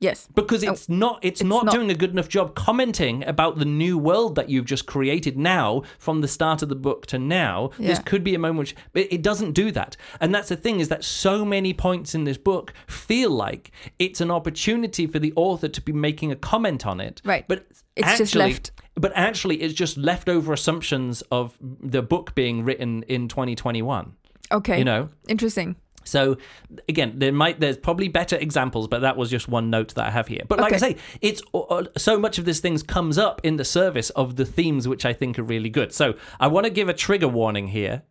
[0.00, 0.28] Yes.
[0.34, 3.64] because oh, it's not it's, not, not- doing a good enough job commenting about the
[3.64, 7.70] new world that you've just created now from the start of the book to now
[7.78, 10.78] this could be a moment which it, it doesn't do that and that's the thing
[10.80, 15.32] is that so many points in this book feel like it's an opportunity for the
[15.34, 17.44] author to be making a comment on it Right.
[17.48, 18.70] but It's actually, just left.
[18.94, 24.14] but actually it's just leftover assumptions of the book being written in 2021
[24.52, 24.78] Okay.
[24.78, 25.74] you know Interesting.
[26.08, 26.36] So
[26.88, 30.10] again, there might there's probably better examples, but that was just one note that I
[30.10, 30.42] have here.
[30.48, 33.64] But like I say, it's uh, so much of this things comes up in the
[33.64, 35.92] service of the themes which I think are really good.
[35.92, 38.02] So I want to give a trigger warning here,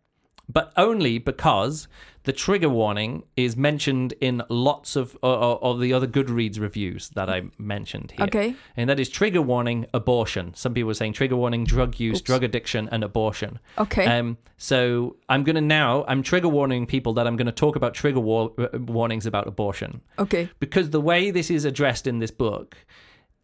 [0.48, 1.88] but only because
[2.28, 7.30] the trigger warning is mentioned in lots of uh, of the other Goodreads reviews that
[7.30, 8.26] I mentioned here.
[8.26, 8.54] Okay.
[8.76, 10.52] and that is trigger warning abortion.
[10.52, 13.60] Some people are saying trigger warning drug use, drug addiction, and abortion.
[13.78, 14.04] Okay.
[14.04, 17.76] Um, so I'm going to now, I'm trigger warning people that I'm going to talk
[17.76, 20.50] about trigger war- uh, warnings about abortion okay.
[20.60, 22.76] because the way this is addressed in this book,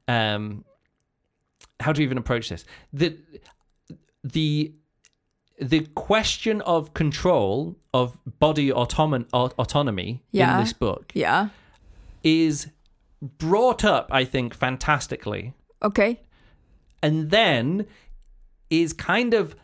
[0.09, 0.63] um,
[1.81, 2.67] how do you even approach this?
[2.93, 3.17] The,
[4.23, 4.75] the,
[5.59, 10.59] the question of control of body autonom- autonomy Yeah.
[10.59, 11.49] in this book Yeah.
[12.25, 12.67] is
[13.23, 16.21] brought up, I think, fantastically Okay.
[17.03, 17.87] and then
[18.69, 19.55] is kind of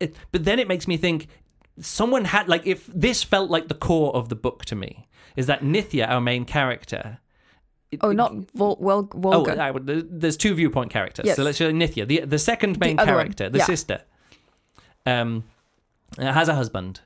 [0.00, 1.26] it, but then it makes me think
[1.80, 5.46] someone had like if this felt like the core of the book to me is
[5.46, 7.18] that Nithya our main character
[8.00, 9.60] Oh, not Vol- oh Volga.
[9.62, 11.36] I would- there's two viewpoint characters Yes.
[11.36, 13.64] so let's say Nithya the the second main one, character the yeah.
[13.64, 14.02] sister
[15.06, 15.44] um
[16.18, 17.00] has a husband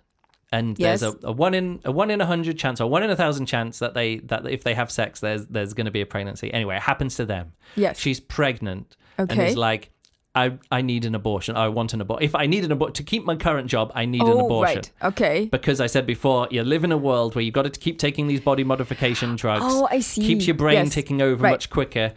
[0.52, 3.10] and there's a, a one in a one in a hundred chance or one in
[3.10, 6.00] a thousand chance that they that if they have sex there's there's going to be
[6.00, 7.98] a pregnancy anyway it happens to them yes.
[7.98, 9.50] she's pregnant and Okay.
[9.50, 9.90] is like
[10.34, 11.56] I, I need an abortion.
[11.56, 12.24] I want an abortion.
[12.24, 14.76] If I need an abortion to keep my current job, I need an oh, abortion.
[14.76, 14.90] right.
[15.02, 15.46] Okay.
[15.50, 18.28] Because I said before, you live in a world where you've got to keep taking
[18.28, 19.64] these body modification drugs.
[19.66, 20.22] Oh, I see.
[20.22, 20.94] Keeps your brain Yes.
[20.94, 21.50] ticking over Right.
[21.50, 22.12] much quicker.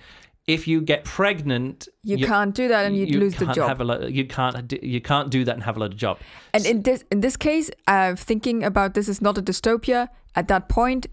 [0.53, 3.67] If you get pregnant, You, can't do that, and you'd you lose the job.
[3.69, 4.55] Have a lo- you can't
[4.95, 6.15] you can't do that and have a lot of job.
[6.53, 10.07] And in this in this case, uh, thinking about this is not a dystopia.
[10.35, 11.07] At that point,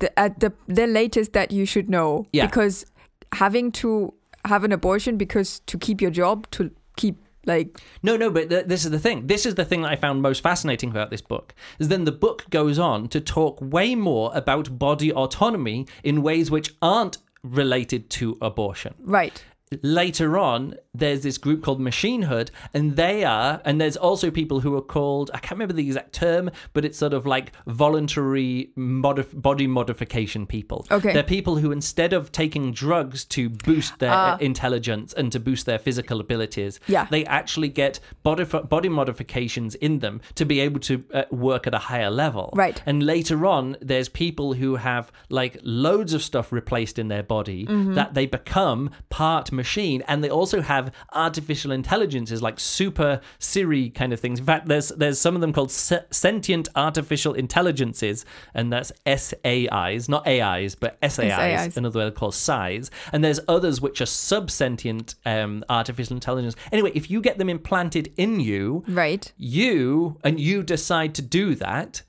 [0.00, 2.46] the, at the the latest that you should know, Yeah.
[2.46, 2.86] because
[3.32, 4.12] having to
[4.44, 7.16] have an abortion because to keep your job to keep
[7.46, 9.26] like No, no, but th- this is the thing.
[9.26, 11.54] This is the thing that I found most fascinating about this book.
[11.78, 16.50] Is then the book goes on to talk way more about body autonomy in ways
[16.50, 18.94] which aren't related to abortion.
[19.00, 19.44] right.
[19.82, 24.60] later on there's this group called machine hood and they are and there's also people
[24.60, 27.52] who are called i can't remember the exact term but it's sort of like
[27.94, 31.12] voluntary modif- body modification people Okay.
[31.12, 34.36] they're people who instead of taking drugs to boost their Ah.
[34.40, 37.06] intelligence and to boost their physical abilities Yeah.
[37.10, 41.74] they actually get body, body modifications in them to be able to uh, work at
[41.74, 42.82] a higher level Right.
[42.86, 47.60] and later on, there's people who have like loads of stuff replaced in their body
[47.66, 47.94] Mm-hmm.
[47.94, 50.79] that they become part machine, and they also have
[51.12, 54.38] artificial intelligences like super Siri kind of things.
[54.38, 60.08] In fact, there's there's some of them called se- sentient artificial intelligences, and that's SAIs,
[60.08, 61.32] not AIs, but SAIs.
[61.32, 61.76] SAIs.
[61.76, 62.90] Another way called SAIs.
[63.12, 66.56] And there's others which are sub-sentient um, artificial intelligence.
[66.72, 69.32] Anyway, if you get them implanted in you, Right.
[69.36, 72.02] you and you decide to do that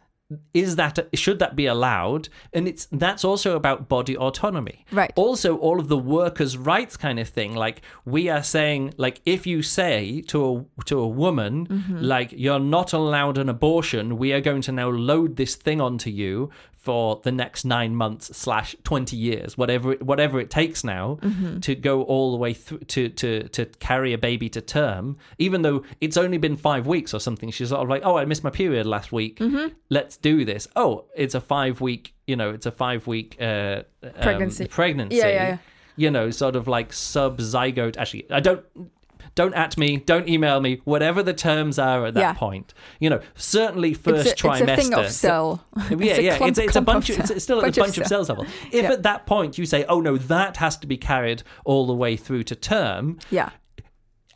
[0.53, 5.11] is that should that be allowed and it's that's also about body autonomy Right.
[5.15, 9.45] also all of the workers rights kind of thing like we are saying like if
[9.45, 11.97] you say to a to a woman Mm-hmm.
[12.01, 16.09] like you're not allowed an abortion we are going to now load this thing onto
[16.09, 16.49] you
[16.81, 21.59] for the next nine months slash 20 years whatever it, whatever it takes now Mm-hmm.
[21.59, 25.61] to go all the way through to, to to carry a baby to term even
[25.61, 28.43] though it's only been five weeks or something she's sort of like oh i missed
[28.43, 29.73] my period last week Mm-hmm.
[29.89, 33.83] let's do this oh it's a five week you know it's a five week uh,
[34.03, 34.67] um, Pregnancy.
[34.67, 35.57] pregnancy Yeah, yeah, yeah.
[35.97, 38.63] you know sort of like sub zygote actually i don't
[39.35, 42.33] don't at me don't email me whatever the terms are at that Yeah.
[42.33, 45.65] point you know certainly first it's a, trimester It's a thing of so- cell.
[45.99, 47.09] yeah, a yeah, clump- it's, it's a clump of bunch.
[47.09, 48.25] Of, it's, cell- it's still a bunch bunch, of of cell.
[48.25, 48.45] cells level.
[48.71, 48.91] If Yeah.
[48.91, 52.17] at that point you say, "Oh no, that has to be carried all the way
[52.17, 53.49] through to term," Yeah.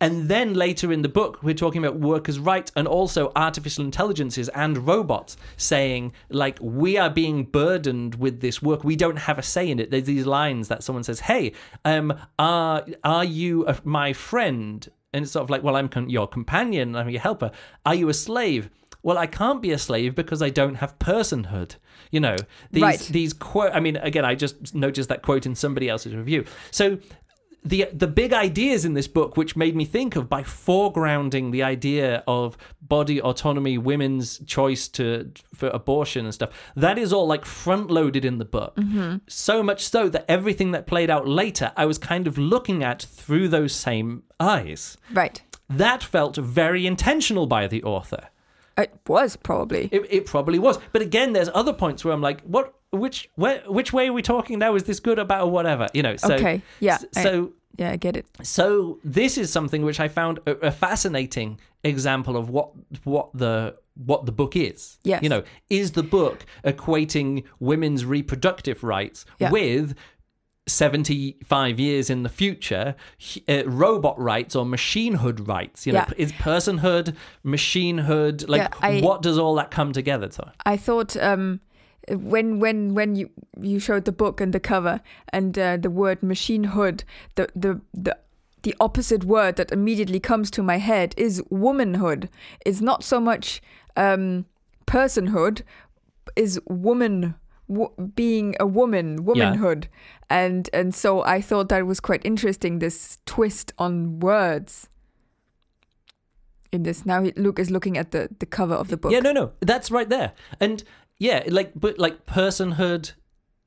[0.06, 4.50] And then later in the book we're talking about workers' rights and also artificial intelligences
[4.50, 8.84] and robots saying, like, we are being burdened with this work.
[8.84, 9.92] We don't have a say in it.
[9.92, 11.54] There's these lines that someone says, "Hey,
[11.84, 16.10] um, are are you a, my friend?" And it's sort of like, "Well, I'm con-
[16.10, 16.96] your companion.
[16.96, 17.52] I'm your helper.
[17.86, 18.70] Are you a slave?"
[19.02, 21.76] Well, I can't be a slave because I don't have personhood.
[22.12, 22.36] You know,
[22.72, 23.00] these Right.
[23.12, 23.72] these quote.
[23.74, 26.46] I mean, again, I just noticed that quote in somebody else's review.
[26.72, 26.98] So
[27.66, 31.64] the the big ideas in this book, which made me think of by foregrounding the
[31.64, 36.52] idea of body autonomy, women's choice to for abortion and stuff.
[36.76, 38.76] That is all like front loaded in the book.
[38.76, 39.18] Mm-hmm.
[39.28, 43.02] So much so that everything that played out later, I was kind of looking at
[43.02, 44.98] through those same eyes.
[45.12, 45.42] Right.
[45.68, 48.30] That felt very intentional by the author.
[48.78, 49.90] It was probably.
[49.92, 50.78] It, it probably was.
[50.92, 52.75] But again, there's other points where I'm like, what?
[52.92, 54.76] Which which way are we talking now?
[54.76, 55.88] Is this good about or whatever?
[55.94, 56.16] You know.
[56.16, 58.26] So, Okay, yeah, s- I- So Yeah, I get it.
[58.44, 62.70] so this is something which I found a, a fascinating example of what
[63.04, 64.98] what the what the book is.
[65.04, 65.24] Yes.
[65.24, 69.52] You know, is the book equating women's reproductive rights Yeah.
[69.52, 69.96] with
[70.68, 72.96] 75 years in the future
[73.48, 76.14] uh, robot rights or machinehood rights you know Yeah.
[76.18, 77.16] is personhood
[77.46, 81.62] machinehood like Yeah, I- what does all that come together to I thought um,
[82.10, 83.30] when when when you
[83.60, 87.04] you showed the book and the cover and uh, the word machine hood,
[87.36, 88.18] the the the
[88.64, 92.30] the opposite word that immediately comes to my head is womanhood.
[92.66, 93.62] It's not so much
[93.96, 94.46] um,
[94.88, 95.62] personhood,
[96.36, 97.36] is woman
[97.70, 99.88] w- being a woman, womanhood,
[100.30, 102.80] and and so I thought that was quite interesting.
[102.80, 104.90] This twist on words.
[106.72, 109.12] In this now, Luke is looking at the the cover of the book.
[109.12, 110.34] Yeah, no, no, that's right there.
[110.60, 110.84] And
[111.18, 113.14] yeah, like, but like personhood,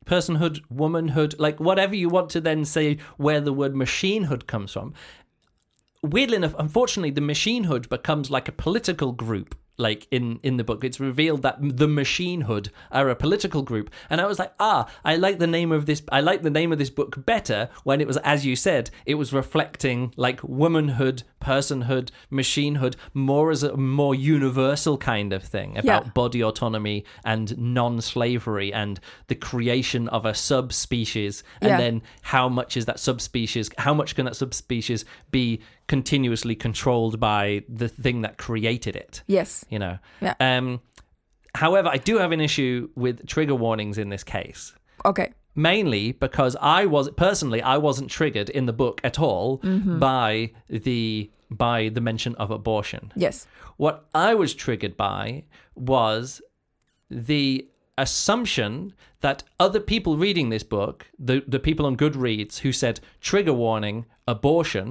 [0.05, 4.95] personhood, womanhood, like whatever you want to then say where the word machinehood comes from.
[6.03, 9.57] Weirdly enough, unfortunately, the machinehood becomes like a political group.
[9.79, 14.21] Like in in the book, it's revealed that the machinehood are a political group, and
[14.21, 16.03] I was like, ah, I like the name of this.
[16.11, 19.15] I like the name of this book better when it was, as you said, it
[19.15, 26.05] was reflecting like womanhood, personhood, machinehood, more as a more universal kind of thing about
[26.07, 26.11] Yeah.
[26.11, 28.99] body autonomy and non-slavery and
[29.29, 31.77] the creation of a subspecies and Yeah.
[31.79, 37.63] then how much is that subspecies how much can that subspecies be continuously controlled by
[37.69, 39.65] the thing that created it Yes.
[39.71, 40.35] you know Yeah.
[40.41, 40.81] um
[41.55, 44.75] however i do have an issue with trigger warnings in this case
[45.05, 45.33] Okay.
[45.55, 49.99] mainly because I was personally I wasn't triggered in the book at all Mm-hmm.
[49.99, 53.03] by the by the mention of abortion.
[53.17, 53.47] Yes.
[53.79, 56.43] What I was triggered by was
[57.11, 57.67] the
[57.97, 63.55] assumption that other people reading this book, the the people on Goodreads who said trigger
[63.55, 64.89] warning abortion,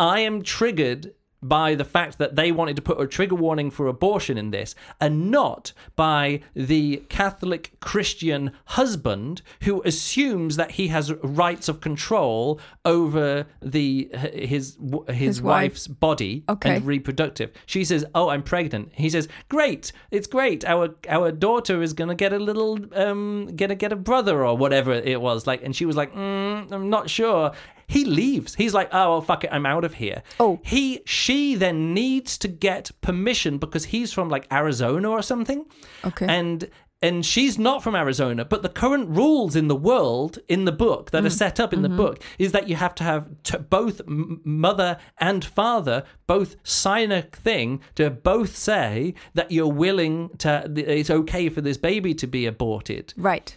[0.00, 3.86] I am triggered by the fact that they wanted to put a trigger warning for
[3.86, 11.10] abortion in this and not by the Catholic Christian husband who assumes that he has
[11.22, 14.76] rights of control over the his
[15.08, 15.50] his, His wife.
[15.72, 16.76] wife's body Okay.
[16.76, 17.50] and reproductive.
[17.64, 20.62] She says, "Oh, I'm pregnant." He says, "Great, it's great.
[20.66, 24.92] Our our daughter is gonna get a little um gonna get a brother or whatever
[24.92, 27.52] it was like." And she was like, mm, "I'm not sure."
[27.90, 28.54] He leaves.
[28.54, 30.60] He's like, "Oh, well, fuck it, I'm out of here." Oh.
[30.62, 35.66] he she then needs to get permission because he's from like Arizona or something,
[36.04, 36.26] Okay.
[36.28, 36.70] and.
[37.02, 41.12] And she's not from Arizona, but the current rules in the world, in the book,
[41.12, 41.42] that are mm.
[41.44, 41.96] set up in the mm-hmm.
[41.96, 47.10] book, is that you have to have t- both m- mother and father both sign
[47.10, 52.26] a thing to both say that you're willing to, it's okay for this baby to
[52.26, 53.14] be aborted.
[53.16, 53.56] right.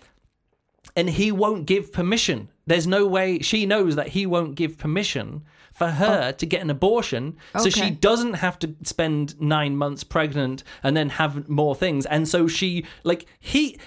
[0.95, 2.47] And he won't give permission.
[2.65, 5.43] There's no way, she knows that he won't give permission
[5.73, 6.37] for her oh.
[6.37, 7.35] to get an abortion.
[7.59, 12.05] So she doesn't have to spend nine months pregnant and then have more things.
[12.05, 13.77] And so she, like, he,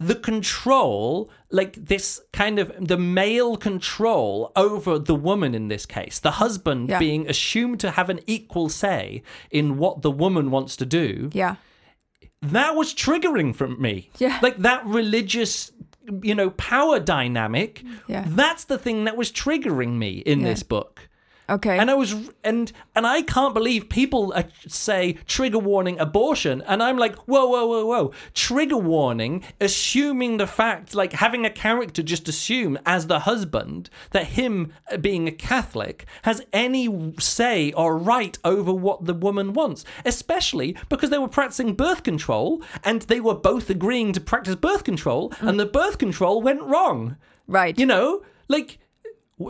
[0.00, 6.18] the control, like this kind of the male control over the woman in this case,
[6.18, 6.98] the husband Yeah.
[6.98, 11.56] being assumed to have an equal say in what the woman wants to do, Yeah.
[12.42, 14.10] that was triggering from me.
[14.18, 14.38] Yeah.
[14.42, 15.70] Like that religious,
[16.22, 17.82] you know, power dynamic.
[18.06, 18.24] Yeah.
[18.26, 20.48] That's the thing that was triggering me in Yeah.
[20.48, 21.08] this book.
[21.48, 21.78] Okay.
[21.78, 26.62] And I was and and I can't believe people uh, say trigger warning abortion.
[26.62, 28.12] And I'm like whoa whoa whoa whoa.
[28.32, 34.28] Trigger warning assuming the fact like having a character just assume as the husband that
[34.28, 39.84] him uh, being a Catholic has any say or right over what the woman wants.
[40.06, 44.84] Especially because they were practicing birth control and they were both agreeing to practice birth
[44.84, 47.16] control and the birth control went wrong.
[47.46, 47.78] Right.
[47.78, 48.22] you know?
[48.48, 48.78] Like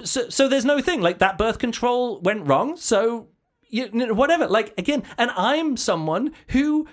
[0.05, 3.29] so, so there's no thing like that birth control went wrong so
[3.69, 6.87] you whatever like again and i'm someone who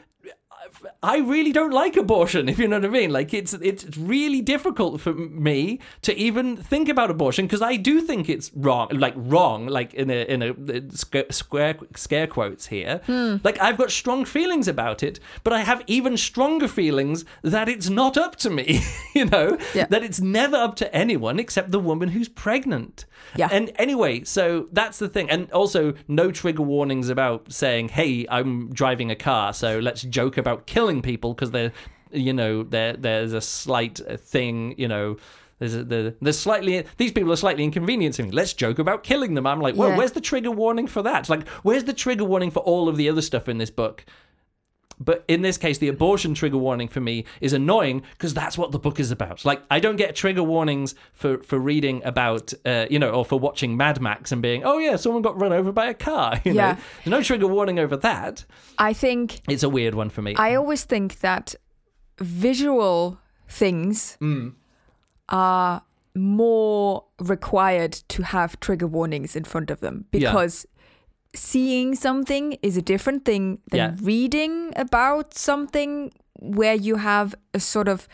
[1.04, 3.12] I really don't like abortion, if you know what I mean.
[3.12, 8.02] Like it's it's really difficult for me to even think about abortion because I do
[8.02, 10.92] think it's wrong, like wrong, like in a in a
[11.32, 13.02] square scare quotes here.
[13.06, 13.38] Hmm.
[13.44, 17.90] Like I've got strong feelings about it, but I have even stronger feelings that it's
[17.90, 18.82] not up to me.
[19.16, 19.86] you know, Yeah.
[19.90, 23.06] that it's never up to anyone except the woman who's pregnant.
[23.36, 23.50] Yeah.
[23.52, 25.30] And anyway, so that's the thing.
[25.30, 30.38] And also, no trigger warnings about saying, hey, I'm driving a car, so let's joke
[30.38, 31.72] about killing people because they're,
[32.12, 35.18] you know, there there's a slight uh, thing, you know.
[35.60, 38.32] There's, a, the, there's slightly these people are slightly inconveniencing me.
[38.32, 39.46] Let's joke about killing them.
[39.46, 39.98] I'm like, well, Yeah.
[39.98, 41.30] where's the trigger warning for that?
[41.30, 44.04] Like, where's the trigger warning for all of the other stuff in this book?
[45.04, 48.72] But in this case, the abortion trigger warning for me is annoying because that's what
[48.72, 49.44] the book is about.
[49.44, 53.40] Like, I don't get trigger warnings for, for reading about, uh, you know, or for
[53.40, 56.40] watching Mad Max and being, oh yeah, someone got run over by a car.
[56.46, 56.74] You Yeah.
[56.74, 58.46] know, there's no trigger warning over that.
[58.78, 60.36] I think It's a weird one for me.
[60.38, 61.56] I always think that
[62.20, 64.54] visual things Mm.
[65.30, 65.82] are
[66.16, 70.32] more required to have trigger warnings in front of them Yeah.
[71.34, 73.96] Seeing something is a different thing than Yeah.
[74.02, 78.08] reading about something where you have a sort of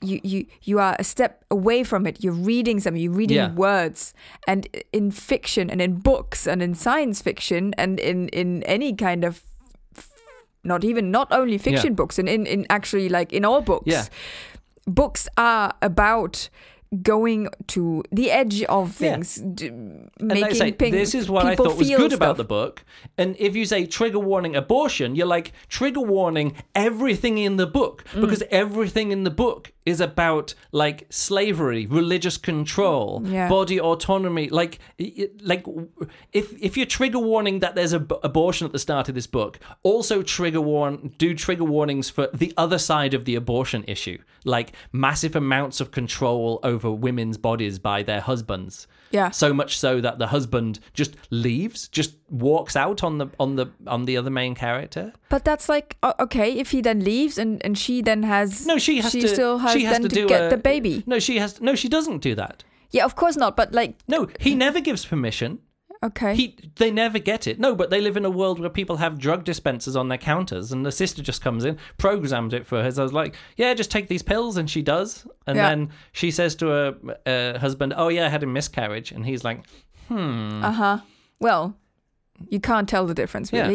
[0.00, 3.52] you, you you are a step away from it you're reading something you're reading Yeah.
[3.54, 4.14] words
[4.46, 9.24] and in fiction and in books and in science fiction and in in any kind
[9.24, 9.42] of
[10.62, 14.04] not even not only fiction books and in, in actually like in all books Yeah.
[14.86, 16.48] books are about
[17.02, 19.12] going to the edge of Yeah.
[19.14, 19.70] things d-
[20.20, 22.84] making like say, ping- this is what I thought was good about the book.
[23.18, 28.04] And if you say trigger warning abortion, you're like trigger warning everything in the book
[28.14, 28.22] Mm.
[28.22, 33.48] because everything in the book is about like slavery, religious control, Yeah.
[33.48, 34.48] body autonomy.
[34.48, 34.78] Like,
[35.42, 35.64] like
[36.32, 39.26] if if you're trigger warning that there's a b- abortion at the start of this
[39.26, 44.18] book, also trigger warn do trigger warnings for the other side of the abortion issue,
[44.44, 48.86] like massive amounts of control over women's bodies by their husbands.
[49.10, 49.30] Yeah.
[49.30, 53.66] So much so that the husband just leaves, just walks out on the on the
[53.86, 55.12] on the other main character.
[55.30, 59.00] But that's like okay if he then leaves and, and she then has No, she
[59.00, 59.28] has she to.
[59.28, 61.02] still has she has then to, to, get a- the baby.
[61.06, 61.60] No, she has.
[61.60, 62.64] No, she doesn't do that.
[62.90, 63.56] Yeah, of course not.
[63.56, 65.60] But like No, he never gives permission.
[66.02, 67.58] Okay, He they never get it.
[67.58, 70.72] No, but they live in a world where people have drug dispensers on their counters,
[70.72, 72.90] and the sister just comes in, programs it for her.
[72.90, 75.26] So I was like, yeah, just take these pills, and she does.
[75.46, 75.68] And Yeah.
[75.70, 76.96] then she says to her
[77.26, 79.64] uh, husband, "Oh yeah, I had a miscarriage," and he's like,
[80.08, 80.62] hmm.
[80.64, 80.98] uh huh.
[81.40, 81.76] Well,
[82.48, 83.68] you can't tell the difference Yeah.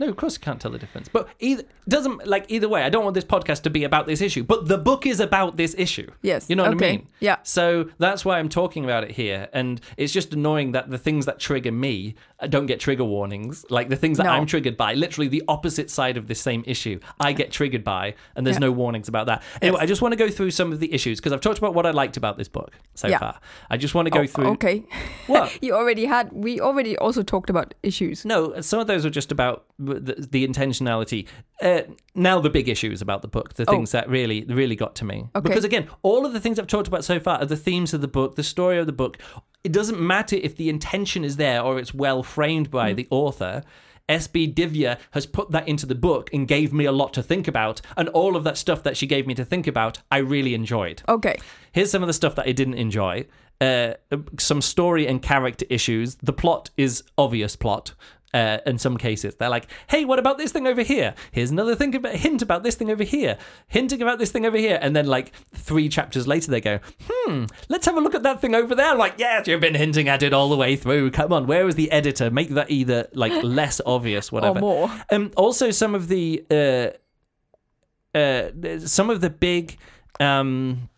[0.00, 1.08] No, of course you can't tell the difference.
[1.08, 2.82] But either doesn't like either way.
[2.82, 5.56] I don't want this podcast to be about this issue, but the book is about
[5.56, 6.10] this issue.
[6.22, 6.48] Yes.
[6.48, 6.88] you know what okay.
[6.88, 7.08] I mean.
[7.20, 7.36] Yeah.
[7.42, 11.26] So that's why I'm talking about it here, and it's just annoying that the things
[11.26, 13.66] that trigger me uh, don't get trigger warnings.
[13.68, 14.30] Like the things that No.
[14.30, 18.14] I'm triggered by, literally the opposite side of this same issue, I get triggered by,
[18.34, 18.60] and there's Yeah.
[18.60, 19.42] no warnings about that.
[19.60, 21.74] Anyway, I just want to go through some of the issues because I've talked about
[21.74, 23.18] what I liked about this book so Yeah.
[23.18, 23.38] far.
[23.68, 24.46] I just want to go Oh, through.
[24.52, 24.84] Okay.
[25.26, 25.58] What?
[25.62, 26.32] you already had.
[26.32, 28.24] We already also talked about issues.
[28.24, 29.64] No, some of those were just about
[29.94, 31.26] the, the intentionality.
[31.60, 31.82] Uh,
[32.14, 35.28] now the big issues about the book, the things that really really got to me.
[35.34, 35.38] Oh.
[35.38, 35.48] Okay.
[35.48, 38.00] Because again, all of the things I've talked about so far are the themes of
[38.00, 39.18] the book, the story of the book.
[39.64, 42.72] It doesn't matter if the intention is there or it's well framed Mm.
[42.72, 43.62] by the author.
[44.08, 47.46] SB Divya has put that into the book and gave me a lot to think
[47.46, 50.52] about, and all of that stuff that she gave me to think about, I really
[50.52, 51.02] enjoyed.
[51.08, 51.36] Okay.
[51.70, 53.26] Here's some of the stuff that I didn't enjoy.
[53.60, 53.92] Uh,
[54.38, 56.16] some story and character issues.
[56.16, 57.92] The plot is obvious plot.
[58.32, 61.14] Uh, in some cases, they're like, "Hey, what about this thing over here?
[61.32, 64.56] Here's another thing about hint about this thing over here, hinting about this thing over
[64.56, 66.78] here." And then, like three chapters later, they go,
[67.08, 69.74] "Hmm, let's have a look at that thing over there." I'm like, "Yes, you've been
[69.74, 71.10] hinting at it all the way through.
[71.10, 72.30] Come on, where was the editor?
[72.30, 74.90] Make that either like less obvious, whatever." Or more.
[75.10, 78.50] Um, also, some of the uh, uh,
[78.86, 79.76] some of the big
[80.20, 80.88] um,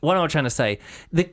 [0.00, 0.78] what am I trying to say?
[1.12, 1.30] The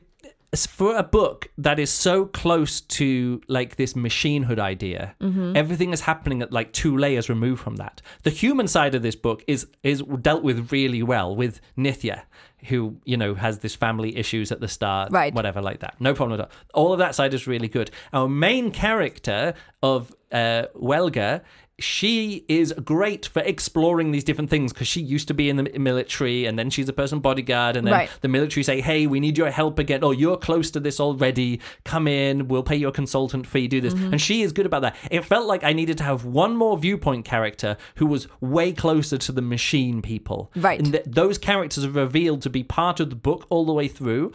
[0.63, 5.15] for a book that is so close to like this machinehood idea,
[5.55, 7.99] everything is happening at like two layers removed from that.
[8.21, 12.21] The human side of this book is is dealt with really well with Nithya,
[12.67, 15.33] who you know has this family issues at the start, Right.
[15.33, 15.95] Whatever, like that.
[15.99, 16.51] No problem at all.
[16.85, 17.89] All of that side is really good.
[18.13, 21.41] Our main character of uh, Welga
[21.77, 25.63] she is great for exploring these different things because she used to be in the
[25.77, 28.09] military and then she's a person bodyguard and then Right.
[28.21, 31.59] the military say hey we need your help again or you're close to this already.
[31.83, 32.47] Come in.
[32.47, 33.67] We'll pay your consultant fee.
[33.67, 33.93] Do this.
[33.93, 34.13] Mm-hmm.
[34.13, 34.95] And she is good about that.
[35.11, 39.17] It felt like i needed to have one more viewpoint character who was way closer
[39.17, 40.51] to the machine people.
[40.55, 40.79] Right.
[40.79, 43.87] and th- those characters are revealed to be part of the book all the way
[43.89, 44.31] through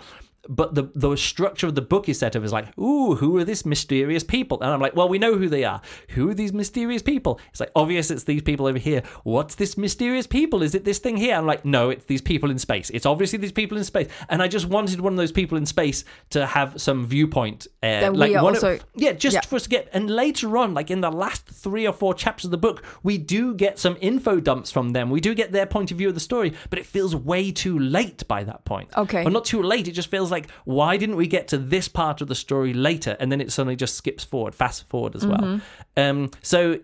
[0.51, 3.45] but the the structure of the book is set up as like, ooh, who are
[3.45, 4.61] these mysterious people?
[4.61, 5.81] And I'm like, well, we know who they are.
[6.11, 7.41] Who are these mysterious people?
[7.51, 9.03] It's like obvious it's these people over here.
[9.23, 10.63] What's this mysterious people?
[10.63, 11.37] Is it this thing here?
[11.37, 12.91] I'm like, no, it's these people in space.
[12.91, 14.09] It's obviously these people in space.
[14.29, 17.69] And I just wanted one of those people in space to have some viewpoint.
[17.83, 19.41] Uh, like are one also- of, yeah, just Yeah.
[19.43, 19.89] for us to get.
[19.93, 23.19] And later on, like in the last three or four chapters of the book, we
[23.19, 25.11] do get some info dumps from them.
[25.11, 27.79] We do get their point of view of the story, but it feels way too
[27.79, 28.91] late by that point.
[28.97, 29.25] Okay.
[29.25, 29.87] Or not too late.
[29.87, 33.17] It just feels like, why didn't we get to this part of the story later?
[33.19, 35.61] And then it suddenly just skips forward, fast forward as well.
[35.97, 36.79] Um, so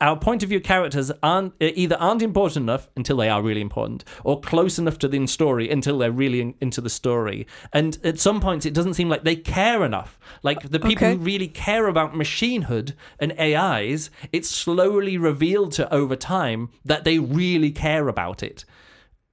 [0.00, 4.04] our point of view characters aren't either aren't important enough until they are really important,
[4.24, 7.46] or close enough to the story until they're really in, into the story.
[7.72, 10.18] And at some points, it doesn't seem like they care enough.
[10.42, 11.16] Like the people Okay.
[11.16, 17.18] who really care about machinehood and AIs, it's slowly revealed to over time that they
[17.18, 18.64] really care about it.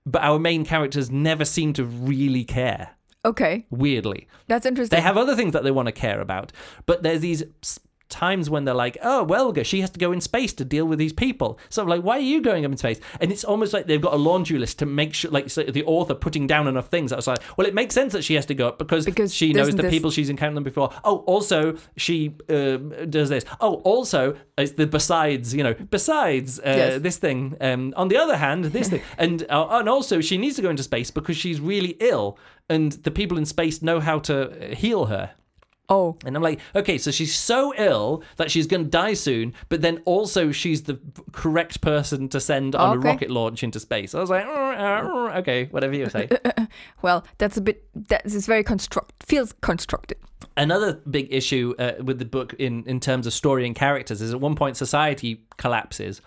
[0.06, 2.97] But our main characters never seem to really care.
[3.26, 4.96] Okay, Weirdly, that's interesting.
[4.96, 6.52] they have other things that they want to care about,
[6.86, 7.44] but there's these
[8.10, 11.00] times when they're like, "Oh, Welga, she has to go in space to deal with
[11.00, 13.74] these people." So I'm like, "Why are you going up in space?" And it's almost
[13.74, 16.68] like they've got a laundry list to make sure, like so the author putting down
[16.68, 17.12] enough things.
[17.12, 19.34] I was like, "Well, it makes sense that she has to go up because, Because
[19.34, 22.78] she knows the this- people she's encountered them before." Oh, also she uh,
[23.10, 23.44] does this.
[23.60, 27.02] Oh, also it's the besides, you know, besides uh, Yes.
[27.02, 27.56] this thing.
[27.62, 30.70] Um, on the other hand, this thing, and uh, and also she needs to go
[30.70, 32.38] into space because she's really ill,
[32.70, 35.32] and the people in space know how to heal her.
[35.90, 39.54] Oh, And I'm like, okay, so she's so ill that she's going to die soon,
[39.70, 41.00] but then also she's the
[41.32, 44.14] correct person to send on a rocket launch into space.
[44.14, 46.30] I was like, "Mm, uh, mm, okay, whatever you say.
[47.02, 47.84] well, that's a bit.
[48.10, 49.24] That is very construct.
[49.24, 50.18] Feels constructed.
[50.56, 54.34] Another big issue uh, with the book in, in terms of story and characters is
[54.34, 56.22] at one point society collapses.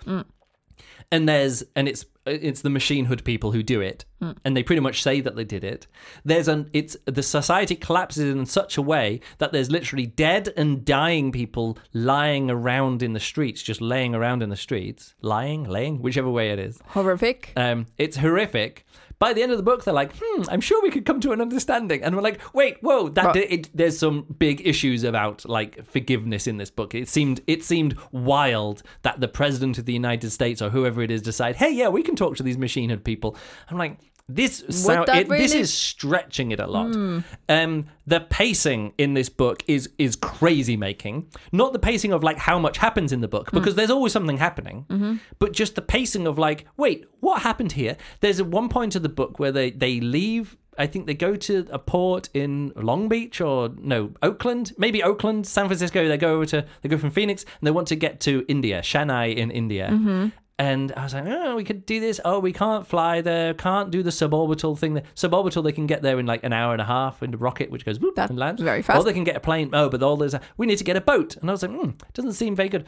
[1.13, 4.05] And there's and it's it's the machine hood people who do it,
[4.45, 5.87] and they pretty much say that they did it.
[6.25, 10.85] There's an it's the society collapses in such a way that there's literally dead and
[10.85, 16.03] dying people lying around in the streets, just laying around in the streets, lying, laying,
[16.03, 16.81] whichever way it is.
[16.89, 17.53] Horrific.
[17.57, 18.87] Um, it's horrific.
[19.21, 21.31] By the end of the book, they're like, "Hmm, I'm sure we could come to
[21.33, 23.37] an understanding." And we're like, "Wait, whoa, that Right.
[23.37, 26.95] it, it, there's some big issues about like forgiveness in this book.
[26.95, 31.11] It seemed it seemed wild that the president of the United States or whoever it
[31.11, 33.37] is decide, "Hey, yeah, we can talk to these machine hood people."
[33.69, 33.99] I'm like,
[34.35, 36.95] this sound, it, this is stretching it a lot.
[36.95, 37.21] Hmm.
[37.49, 41.29] Um, the pacing in this book is is crazy making.
[41.53, 43.59] Not the pacing of like how much happens in the book hmm.
[43.59, 45.17] because there's always something happening, mm-hmm.
[45.39, 47.97] but just the pacing of like, wait, what happened here?
[48.21, 50.57] There's a one point of the book where they they leave.
[50.79, 55.47] I think they go to a port in Long Beach or no Oakland, maybe Oakland,
[55.47, 56.09] San Francisco.
[56.09, 58.81] They go over to they go from Phoenix and they want to get to India,
[58.81, 59.91] Chennai in India.
[59.93, 60.29] Mm-hmm.
[60.61, 62.21] And I was like, oh, we could do this.
[62.23, 63.55] Oh, we can't fly there.
[63.55, 64.93] Can't do the suborbital thing.
[64.93, 67.39] The suborbital, they can get there in like an hour and a half in the
[67.39, 68.61] rocket, which goes whoop That's and lands.
[68.61, 69.01] very fast.
[69.01, 69.71] Or they can get a plane.
[69.73, 71.39] Oh, but all those, we need to get a boat.
[71.39, 72.85] And I was like, hmm, doesn't seem very good.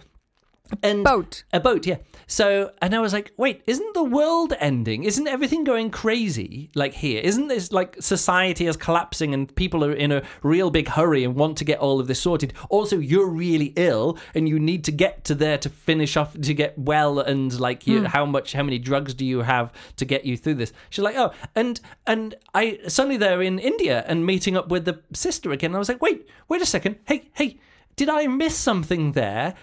[0.82, 1.44] And Boat.
[1.52, 1.98] a boat, yeah.
[2.26, 5.04] So, and I was like, wait, isn't the world ending?
[5.04, 7.20] Isn't everything going crazy like here?
[7.22, 11.34] Isn't this like society is collapsing and people are in a real big hurry and
[11.34, 12.54] want to get all of this sorted?
[12.70, 16.54] Also, you're really ill and you need to get to there to finish off to
[16.54, 18.06] get well and like you, hmm.
[18.06, 20.72] how much, how many drugs do you have to get you through this?
[20.88, 25.00] She's like, oh, and and I suddenly they're in India and meeting up with the
[25.12, 25.74] sister again.
[25.74, 27.58] I was like, wait, wait a second, hey, hey,
[27.94, 29.54] did I miss something there?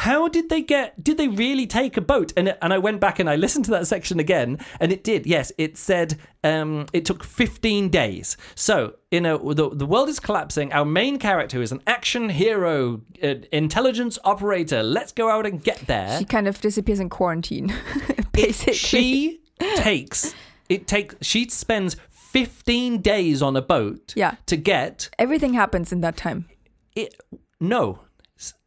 [0.00, 3.18] How did they get did they really take a boat and and I went back
[3.18, 7.04] and I listened to that section again and it did yes it said um, it
[7.04, 11.72] took 15 days so you know the, the world is collapsing our main character is
[11.72, 16.60] an action hero uh, intelligence operator let's go out and get there She kind of
[16.60, 17.72] disappears in quarantine.
[18.32, 18.74] Basically.
[18.74, 19.40] she
[19.76, 20.34] takes
[20.68, 24.34] it takes she spends 15 days on a boat Yeah.
[24.46, 26.48] to get Everything happens in that time.
[26.94, 27.14] it
[27.60, 28.00] no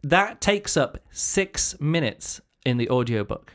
[0.04, 3.54] that takes up six minutes in the audiobook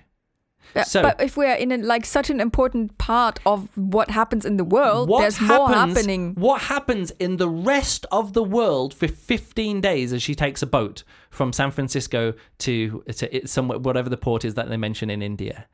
[0.75, 4.45] Yeah, So- but if we're in a, like such an important part of what happens
[4.45, 6.35] in the world, there's more happening.
[6.35, 10.67] What happens in the rest of the world for 15 days as she takes a
[10.67, 15.11] boat from San Francisco to, to it- somewhere, whatever the port is that they mention
[15.11, 15.67] in India?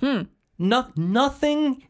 [0.00, 0.22] Hmm.
[0.58, 1.84] No, nothing.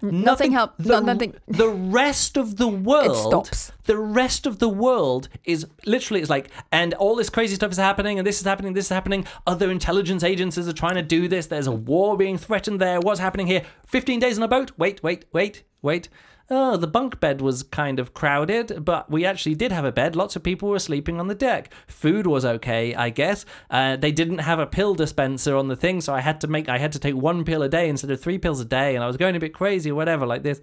[0.00, 3.16] Nothing help- The, no- nothing- The rest of the world.
[3.16, 3.72] stops.
[3.84, 7.78] The rest of the world is literally it's like, and all this crazy stuff is
[7.78, 9.26] happening, and this is happening, this is happening.
[9.46, 11.46] Other intelligence agencies are trying to do this.
[11.46, 13.00] There's a war being threatened there.
[13.00, 13.62] What's happening here?
[13.86, 14.72] 15 days on a boat.
[14.78, 16.08] Wait, wait, wait, wait.
[16.50, 20.16] Oh, the bunk bed was kind of crowded, but we actually did have a bed.
[20.16, 21.72] Lots of people were sleeping on the deck.
[21.86, 23.44] Food was okay, I guess.
[23.70, 26.68] Uh, they didn't have a pill dispenser on the thing, so I had to make
[26.68, 29.04] I had to take one pill a day instead of three pills a day, and
[29.04, 30.60] I was going a bit crazy or whatever like this.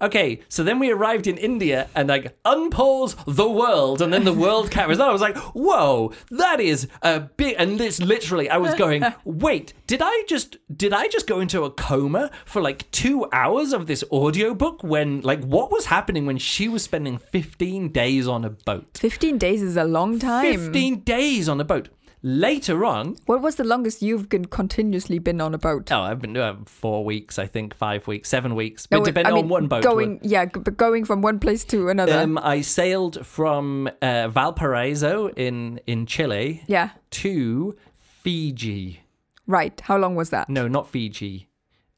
[0.00, 4.32] Okay, so then we arrived in India and like unpause the world, and then the
[4.32, 5.08] world carries on.
[5.08, 7.56] I was like, whoa, that is a big.
[7.58, 11.64] And it's literally, I was going, wait, did I just did I just go into
[11.64, 16.38] a coma for like two hours of this audiobook when like what was happening when
[16.38, 18.98] she was spending fifteen days on a boat?
[18.98, 20.44] 15 days is a long time.
[20.44, 21.88] Fifteen days on a boat.
[22.26, 25.92] Later on, What was the longest you've been continuously been on a boat?
[25.92, 29.32] oh, I've been doing four weeks, I think, five weeks, seven weeks, No, but depending
[29.34, 29.82] I mean, on one boat.
[29.84, 32.18] Going, yeah, but going from one place to another.
[32.18, 37.76] Um, I sailed from uh, Valparaiso in in Chile yeah, to
[38.22, 39.02] Fiji.
[39.46, 39.78] right.
[39.82, 40.48] How long was that?
[40.48, 41.50] No, not Fiji.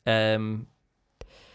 [0.09, 0.66] Um,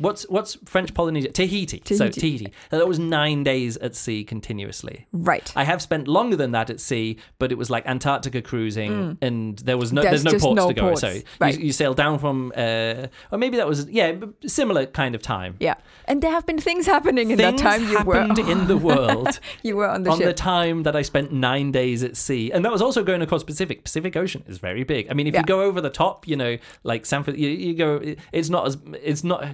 [0.01, 1.31] what's what's French Polynesia?
[1.31, 1.81] Tahiti.
[1.85, 2.19] So Tahiti.
[2.21, 2.53] Tahiti.
[2.69, 5.07] That was nine days at sea continuously.
[5.11, 5.51] Right.
[5.55, 9.57] I have spent longer than that at sea, but it was like Antarctica cruising, and
[9.59, 10.81] there was no There's there's, no ports no to go.
[10.81, 11.59] ports, So you, right.
[11.59, 14.13] you sail down from, uh, or maybe that was yeah,
[14.45, 15.55] similar kind of time.
[15.59, 15.75] Yeah,
[16.05, 18.77] and there have been things happening in Things that time you were happened in the
[18.77, 19.39] world.
[19.63, 20.19] you were on the ship.
[20.21, 23.21] on the time that I spent nine days at sea, and that was also going
[23.21, 23.83] across Pacific.
[23.83, 25.09] Pacific Ocean is very big.
[25.09, 25.41] I mean, if Yeah.
[25.41, 28.01] you go over the top, you know, like San you, you go.
[28.31, 29.45] It's not as it's not.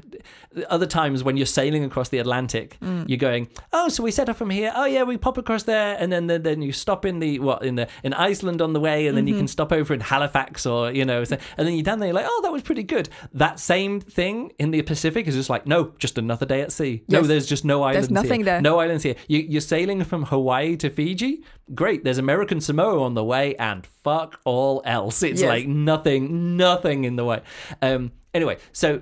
[0.69, 3.07] Other times when you're sailing across the Atlantic, Mm.
[3.07, 4.71] you're going, oh, so we set off from here.
[4.75, 7.63] Oh yeah, we pop across there, and then then, then you stop in the what
[7.63, 9.41] in the in Iceland on the way, and then you Mm-hmm.
[9.41, 12.15] can stop over in Halifax or you know, so- and then you're down there, you're
[12.15, 13.09] like, oh, that was pretty good.
[13.33, 17.03] That same thing in the Pacific is just like, no, just another day at sea.
[17.09, 18.07] No, there's just no islands.
[18.07, 18.45] There's nothing here.
[18.45, 18.61] there.
[18.61, 19.15] No islands here.
[19.27, 21.43] You, you're sailing from Hawaii to Fiji.
[21.75, 22.03] Great.
[22.03, 25.21] There's American Samoa on the way, and fuck all else.
[25.23, 25.49] It's Yes.
[25.49, 27.41] like nothing, nothing in the way.
[27.81, 28.11] Um.
[28.33, 29.01] Anyway, so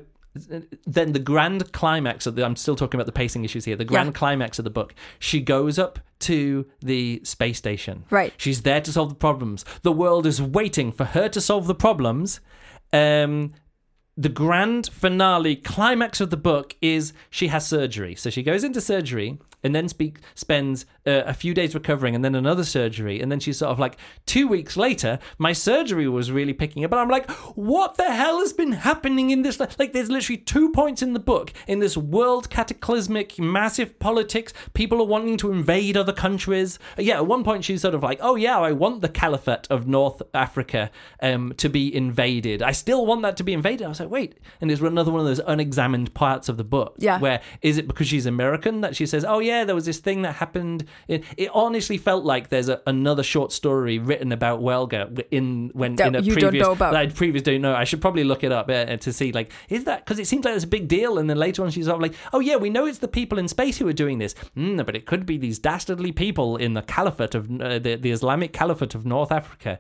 [0.86, 3.76] then the grand climax of the I'm still talking about the pacing issues here.
[3.76, 4.14] The grand Yeah.
[4.20, 4.94] climax of the book.
[5.20, 8.04] She goes up to the space station.
[8.10, 8.34] Right.
[8.38, 9.64] She's there to solve the problems.
[9.82, 12.40] The world is waiting for her to solve the problems.
[12.92, 13.54] Um
[14.18, 18.16] the grand finale climax of the book is she has surgery.
[18.16, 22.24] So she goes into surgery and then speak, spends uh, a few days recovering and
[22.24, 23.22] then another surgery.
[23.22, 26.92] And then she's sort of like, two weeks later, my surgery was really picking up.
[26.92, 29.60] And I'm like, what the hell has been happening in this?
[29.60, 34.54] Like, there's literally two points in the book in this world cataclysmic, massive politics.
[34.74, 36.80] People are wanting to invade other countries.
[36.98, 39.88] Yeah, at one point she's sort of like, oh, yeah, I want the caliphate of
[39.88, 40.92] North Africa
[41.22, 42.62] um, to be invaded.
[42.62, 43.86] I still want that to be invaded.
[43.86, 44.40] I was like, wait.
[44.62, 46.96] And there's another one of those unexamined parts of the book.
[46.98, 47.20] Yeah.
[47.20, 50.22] Where is it because she's American that she says, oh, yeah, there was this thing
[50.24, 50.86] that happened.
[51.08, 55.96] It, it honestly felt like there's a, another short story written about Welga in when
[55.96, 56.94] That in a you don't previous know about.
[56.94, 57.76] that I previously don't know.
[57.76, 60.46] I should probably look it up uh, to see like is that because it seems
[60.46, 62.56] like it's a big deal, and then later on she's sort of like, oh yeah,
[62.56, 65.26] we know it's the people in space who are doing this, mm, but it could
[65.26, 69.32] be these dastardly people in the caliphate of uh, the, the Islamic caliphate of North
[69.32, 69.80] Africa.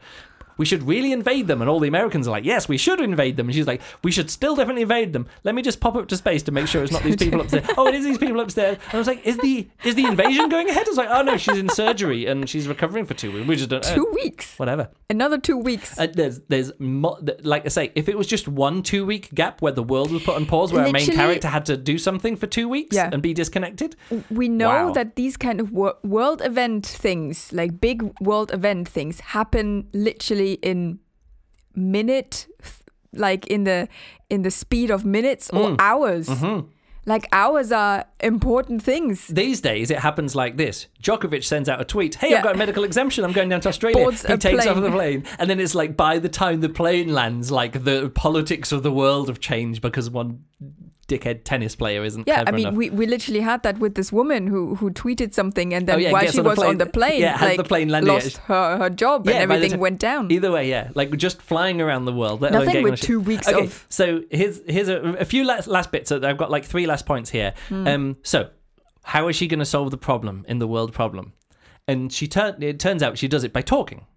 [0.57, 3.37] We should really invade them, and all the Americans are like, "Yes, we should invade
[3.37, 5.27] them." And she's like, "We should still definitely invade them.
[5.43, 7.65] Let me just pop up to space to make sure it's not these people upstairs."
[7.77, 8.77] oh, it is these people upstairs.
[8.85, 11.21] And I was like, "Is the is the invasion going ahead?" I was like, "Oh
[11.23, 13.47] no, she's in surgery and she's recovering for two weeks.
[13.47, 13.95] We just don't know.
[13.95, 14.57] Two weeks.
[14.57, 15.99] Whatever." Another two weeks.
[15.99, 19.61] Uh, there's there's mo- like I say, if it was just one two week gap
[19.61, 22.35] where the world was put on pause, where a main character had to do something
[22.35, 23.09] for two weeks Yeah.
[23.11, 23.95] and be disconnected,
[24.29, 24.93] we know Wow.
[24.93, 30.44] that these kind of wor- world event things, like big world event things, happen literally
[30.53, 30.99] in
[31.75, 32.47] minute,
[33.13, 33.87] like in the
[34.29, 35.75] in the speed of minutes or Mm.
[35.79, 36.27] hours.
[36.27, 36.67] Mm-hmm.
[37.07, 39.27] Like hours are important things.
[39.27, 42.37] these days it happens like this: Djokovic sends out a tweet, "Hey, Yeah.
[42.37, 43.23] I've got a medical exemption.
[43.23, 45.95] I'm going down to Australia." Boards he takes off the plane, and then it's like
[45.95, 50.09] by the time the plane lands, like the politics of the world have changed because
[50.09, 50.45] one
[51.07, 52.73] dickhead tennis player isn't Yeah, I mean, enough.
[52.75, 55.99] we, we literally had that with this woman who who tweeted something, and then Oh,
[55.99, 58.37] yeah, while she on was plane- on the plane, yeah, like, the plane landed, lost
[58.37, 60.31] her, her job Yeah, and everything went down.
[60.31, 62.41] Either way, yeah, like just flying around the world.
[62.41, 66.09] Nothing with two weeks okay, of so here's here's a, a few last, last bits.
[66.09, 67.53] So I've got like three last points here.
[67.69, 67.87] Hmm.
[67.87, 68.49] Um, so
[69.03, 71.33] how is she going to solve the problem in the world problem?
[71.87, 74.07] And she turn it turns out she does it by talking.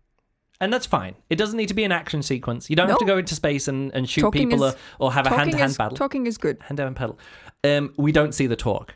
[0.61, 1.15] And that's fine.
[1.31, 2.69] It doesn't need to be an action sequence.
[2.69, 5.13] You don't have to go into space and, and shoot Talking people is- or, or
[5.13, 5.97] have a hand to hand battle.
[5.97, 6.59] talking is good.
[6.63, 7.19] hand to hand battle.
[7.63, 8.95] Um, we don't see the talk.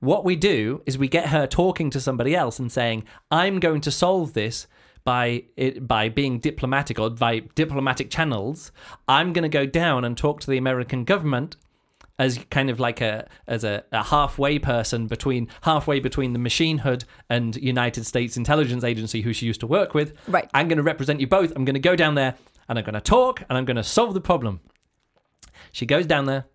[0.00, 3.80] What we do is we get her talking to somebody else and saying, "I'm going
[3.82, 4.66] to solve this
[5.04, 8.70] by it, by being diplomatic or by diplomatic channels.
[9.08, 11.56] I'm going to go down and talk to the American government."
[12.18, 16.78] As kind of like a as a, a halfway person between halfway between the machine
[16.78, 20.14] hood and United States intelligence agency who she used to work with.
[20.26, 20.50] Right.
[20.52, 21.52] I'm going to represent you both.
[21.54, 22.34] I'm going to go down there
[22.68, 24.60] and I'm going to talk and I'm going to solve the problem.
[25.72, 26.46] She goes down there.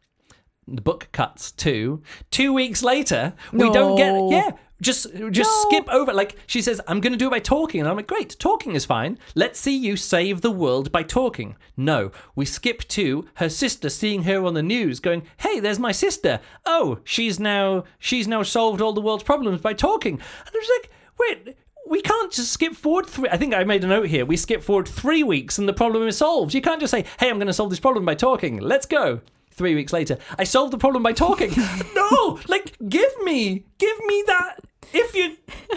[0.68, 2.02] The book cuts to
[2.32, 3.34] two weeks later.
[3.52, 4.32] We don't get No.
[4.32, 4.52] yeah.
[4.84, 5.70] Just just No.
[5.70, 6.14] skip over.
[6.14, 8.76] Like she says, I'm going to do it by talking, and I'm like, great, talking
[8.76, 9.18] is fine.
[9.34, 11.56] Let's see you save the world by talking.
[11.78, 15.92] No, we skip to her sister seeing her on the news, going, "Hey, there's my
[15.92, 16.40] sister.
[16.66, 20.70] Oh, she's now she's now solved all the world's problems by talking." And I was
[20.82, 21.58] like, wait.
[21.86, 23.28] We can't just skip forward three.
[23.30, 24.26] I think I made a note here.
[24.26, 26.54] We skip forward three weeks and the problem is solved.
[26.54, 28.58] You can't just say, "Hey, I'm going to solve this problem by talking.
[28.58, 29.20] Let's go."
[29.52, 31.52] Three weeks later, I solved the problem by talking.
[31.96, 34.60] no, like give me, give me that.
[34.94, 35.36] If you're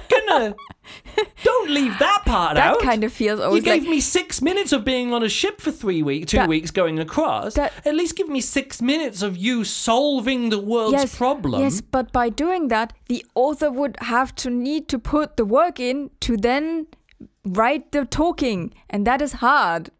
[0.08, 0.54] gonna,
[1.44, 2.80] don't leave that part That out.
[2.80, 5.70] kind of feels You gave like me six minutes of being on a ship for
[5.70, 7.54] three weeks, two That- weeks going across.
[7.54, 11.62] that- At least give me six minutes of you solving the world's yes, problem.
[11.62, 15.78] Yes, but by doing that, the author would have to need to put the work
[15.80, 16.86] in to then
[17.44, 19.90] write the talking, and that is hard.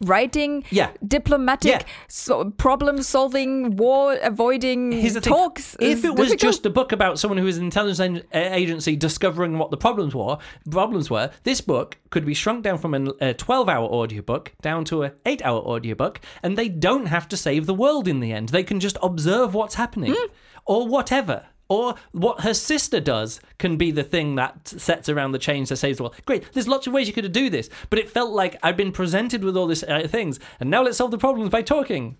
[0.00, 0.90] Writing Yeah.
[1.06, 1.82] diplomatic, Yeah.
[2.06, 5.76] so problem solving, war avoiding talks.
[5.80, 6.40] If it was difficult.
[6.40, 10.38] just a book about someone who is an intelligence agency discovering what the problems were,
[10.70, 15.12] problems were, this book could be shrunk down from a 12-hour audiobook down to an
[15.26, 18.50] 8-hour audiobook, and they don't have to save the world in the end.
[18.50, 20.26] They can just observe what's happening Hmm.
[20.64, 21.46] or whatever.
[21.68, 25.76] Or what her sister does can be the thing that sets around the change that
[25.76, 26.16] saves the world.
[26.24, 28.92] Great, there's lots of ways you could do this, but it felt like I've been
[28.92, 32.16] presented with all these uh, things, and now let's solve the problems by talking.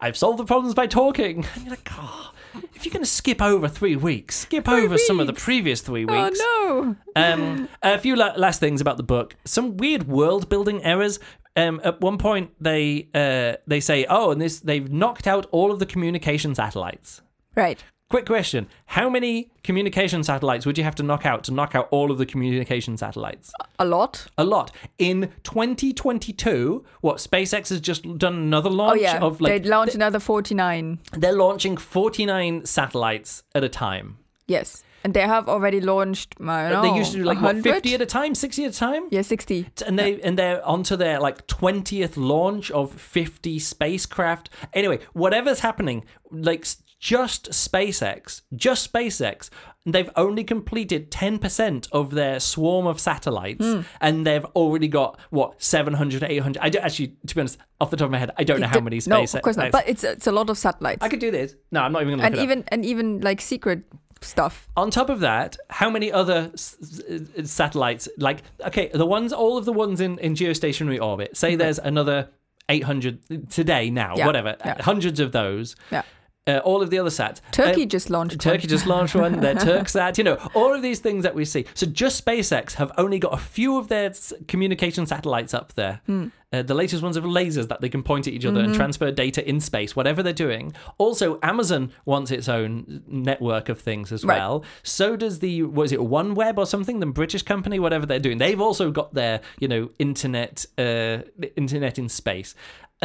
[0.00, 1.44] I've solved the problems by talking.
[1.54, 2.32] And you're like, oh,
[2.74, 6.04] if you're going to skip over three weeks, skip over some of the previous three
[6.04, 6.38] weeks.
[6.40, 7.22] Oh, no!
[7.22, 9.34] Um, a few la- last things about the book.
[9.44, 11.18] Some weird world building errors.
[11.56, 15.70] Um, at one point, they uh, they say, "Oh, and this they've knocked out all
[15.70, 17.22] of the communication satellites."
[17.54, 17.82] Right.
[18.14, 21.88] Quick question: How many communication satellites would you have to knock out to knock out
[21.90, 23.52] all of the communication satellites?
[23.80, 24.28] A lot.
[24.38, 24.70] A lot.
[24.98, 29.68] In 2022, what SpaceX has just done another launch Oh launch yeah, of like they'd
[29.68, 31.00] launch another forty-nine.
[31.14, 34.18] they're launching 49 satellites at a time.
[34.46, 36.34] Yes, and they have already launched.
[36.40, 37.64] I don't know, they used to do like what 100?
[37.64, 39.08] 50 at a time, 60 at a time.
[39.10, 39.66] Yeah, sixty.
[39.84, 44.50] And they and they're onto their like 20th launch of 50 spacecraft.
[44.72, 46.64] Anyway, whatever's happening, like
[47.04, 49.50] just SpaceX, just SpaceX,
[49.84, 53.82] they've only completed 10% of their swarm of satellites hmm.
[54.00, 57.98] and they've already got what 700 800 I don't, actually to be honest off the
[57.98, 59.70] top of my head I don't know how many No, SpaceX of course not.
[59.70, 61.54] But it's it's a lot of satellites, I could do this.
[61.70, 63.82] No, I'm not even going to and even and even like secret
[64.22, 64.66] stuff.
[64.74, 68.08] on top of that, how many other s- s- uh, satellites?
[68.16, 68.38] Like,
[68.68, 71.36] okay, the ones, all of the ones in, in geostationary orbit.
[71.36, 71.58] Say hmm.
[71.58, 72.30] there's another
[72.70, 74.80] 800 today, now, Yeah, whatever, yeah.
[74.80, 75.76] hundreds of those.
[75.90, 76.02] Yeah.
[76.46, 77.40] Uh, all of the other sats.
[77.52, 78.38] Turkey Uh, just launched.
[78.38, 78.68] Turkey one.
[78.68, 79.40] just launched one.
[79.40, 80.18] They're Turksat.
[80.18, 81.64] You know, all of these things that we see.
[81.72, 86.02] So just SpaceX have only got a few of their s- communication satellites up there.
[86.04, 86.26] Hmm.
[86.52, 89.10] Uh, the latest ones have lasers that they can point at each other and transfer
[89.10, 90.72] data in space, whatever they're doing.
[90.98, 94.38] Also, Amazon wants its own network of things as Right.
[94.38, 94.64] well.
[94.82, 97.00] So does the was it OneWeb or something?
[97.00, 101.18] The British company, whatever they're doing, they've also got their you know internet uh,
[101.56, 102.54] internet in space.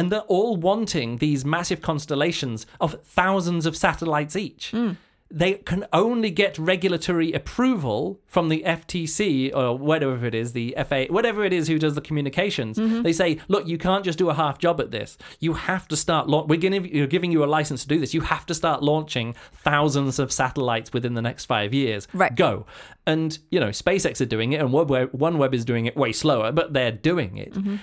[0.00, 4.70] And they're all wanting these massive constellations of thousands of satellites each.
[4.70, 4.92] Hmm.
[5.30, 11.04] They can only get regulatory approval from the FTC or whatever it is, the FA,
[11.10, 12.78] whatever it is who does the communications.
[12.78, 13.02] Mm-hmm.
[13.02, 15.18] They say, look, you can't just do a half job at this.
[15.38, 16.28] You have to start.
[16.28, 18.14] La- we're giving you're giving you a license to do this.
[18.14, 22.08] You have to start launching thousands of satellites within the next five years.
[22.14, 22.34] Right.
[22.34, 22.66] Go.
[23.06, 26.50] And you know, SpaceX are doing it, and OneWeb, OneWeb is doing it way slower,
[26.50, 27.52] but they're doing it.
[27.52, 27.76] Mm-hmm.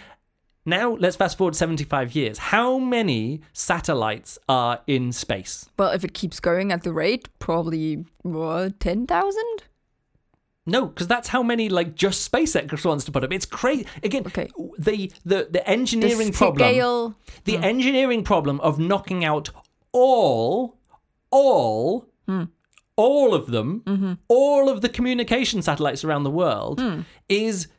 [0.67, 2.37] Now let's fast forward 75 years.
[2.37, 5.69] How many satellites are in space?
[5.79, 8.03] Well, if it keeps going at the rate, probably
[8.79, 9.63] ten thousand.
[10.65, 13.31] No, because that's how many like just SpaceX wants to put up.
[13.31, 13.85] It's crazy.
[14.03, 14.49] Again, Okay.
[14.77, 17.15] the the the engineering the problem,
[17.45, 17.63] the hmm.
[17.63, 19.49] engineering problem of knocking out
[19.93, 20.77] all,
[21.31, 22.43] all, hmm.
[22.97, 24.13] all of them, mm-hmm.
[24.27, 27.01] all of the communication satellites around the world hmm.
[27.29, 27.69] is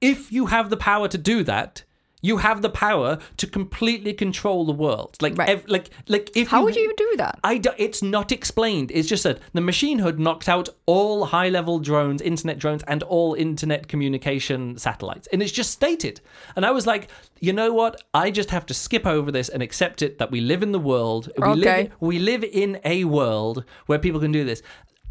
[0.00, 1.84] if you have the power to do that.
[2.20, 5.50] You have the power to completely control the world, like, Right.
[5.50, 6.32] ev- like, like.
[6.34, 7.38] If How you, would you do that?
[7.44, 8.90] I do, it's not explained.
[8.92, 13.04] It's just said the machine hood knocked out all high level drones, internet drones, and
[13.04, 15.28] all internet communication satellites.
[15.32, 16.20] And it's just stated.
[16.56, 17.06] And I was like,
[17.38, 18.02] you know what?
[18.12, 20.80] I just have to skip over this and accept it that we live in the
[20.80, 21.30] world.
[21.38, 21.82] We, Okay.
[21.84, 24.60] live, we live in a world where people can do this.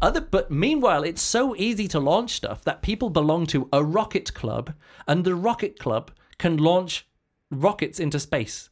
[0.00, 4.32] Other, but meanwhile, it's so easy to launch stuff that people belong to a rocket
[4.34, 4.72] club,
[5.06, 7.06] and the rocket club can launch
[7.50, 8.70] rockets into space.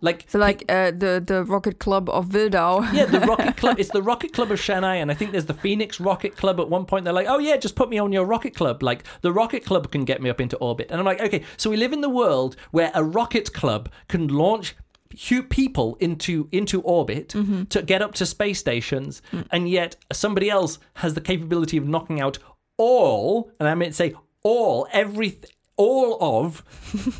[0.00, 2.92] Like So like uh, the the rocket club of Wildau.
[2.92, 3.80] yeah, the Rocket Club.
[3.80, 6.60] It's the Rocket Club of Shanghai, and I think there's the Phoenix Rocket Club.
[6.60, 9.02] At one point, they're like, "Oh yeah, just put me on your Rocket Club." Like
[9.22, 11.76] the Rocket Club can get me up into orbit, and I'm like, "Okay." So we
[11.76, 14.76] live in the world where a rocket club can launch
[15.48, 17.64] people into into orbit mm-hmm.
[17.64, 19.46] to get up to space stations, mm.
[19.50, 22.38] and yet somebody else has the capability of knocking out
[22.78, 25.40] all, and I meant to say all, every,
[25.76, 26.62] all of,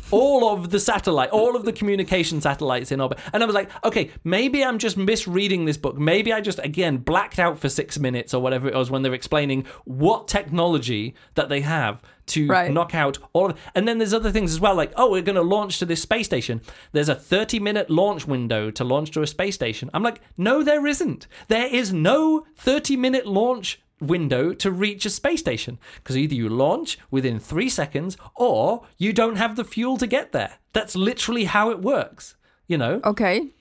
[0.11, 3.19] all of the satellite, all of the communication satellites in orbit.
[3.33, 5.97] And I was like, okay, maybe I'm just misreading this book.
[5.97, 9.13] Maybe I just again blacked out for six minutes or whatever it was when they're
[9.13, 12.71] explaining what technology that they have to Right.
[12.71, 15.35] knock out all of and then there's other things as well like oh we're going
[15.35, 16.61] to launch to this space station.
[16.91, 19.89] There's a 30 minute launch window to launch to a space station.
[19.93, 21.27] I'm like no there isn't.
[21.47, 26.47] There is no 30 minute launch window to reach a space station because either you
[26.49, 30.59] launch within 3 seconds or you don't have the fuel to get there.
[30.73, 32.35] That's literally how it works
[32.67, 32.99] you know?
[33.05, 33.53] Okay.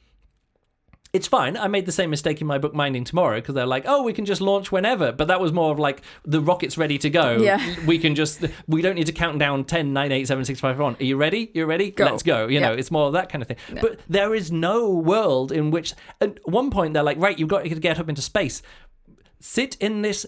[1.17, 1.57] It's fine.
[1.57, 4.13] I made the same mistake in my book Minding Tomorrow because they're like, oh, we
[4.13, 5.13] can just launch whenever.
[5.13, 7.39] But that was more of like the rocket's ready to go.
[7.39, 7.75] Yeah.
[7.87, 10.79] We can just we don't need to count down 10, 9, 8, 7, 6, 5,
[10.79, 10.97] 1.
[11.01, 11.51] Are you ready?
[11.55, 11.91] You're ready?
[11.91, 12.05] Go.
[12.05, 12.49] Let's go.
[12.49, 13.57] You know, it's more of that kind of thing.
[13.81, 17.65] But there is no world in which at one point they're like, right, you've got
[17.65, 18.61] to get up into space.
[19.41, 20.27] Sit in this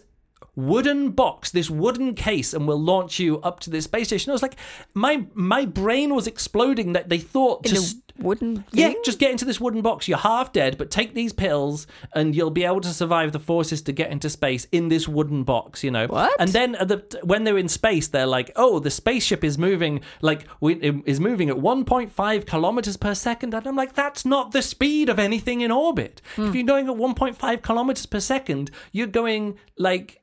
[0.58, 4.30] wooden box, this wooden case, and we'll launch you up to this space station.
[4.30, 4.56] I was like,
[4.92, 7.80] my my brain was exploding that they thought In a
[8.18, 9.02] wooden yeah, thing?
[9.04, 10.08] just get into this wooden box.
[10.08, 13.82] You're half dead, but take these pills and you'll be able to survive the forces
[13.82, 16.08] to get into space in this wooden box, you know.
[16.08, 16.34] What?
[16.40, 20.46] And then the, when they're in space, they're like, "Oh, the spaceship is moving like
[20.60, 23.54] we- is moving at 1.5 kilometers per second.
[23.54, 26.20] And I'm like, "That's not the speed of anything in orbit.
[26.36, 26.54] If hmm.
[26.56, 30.20] you're going at 1.5 kilometers per second, you're going like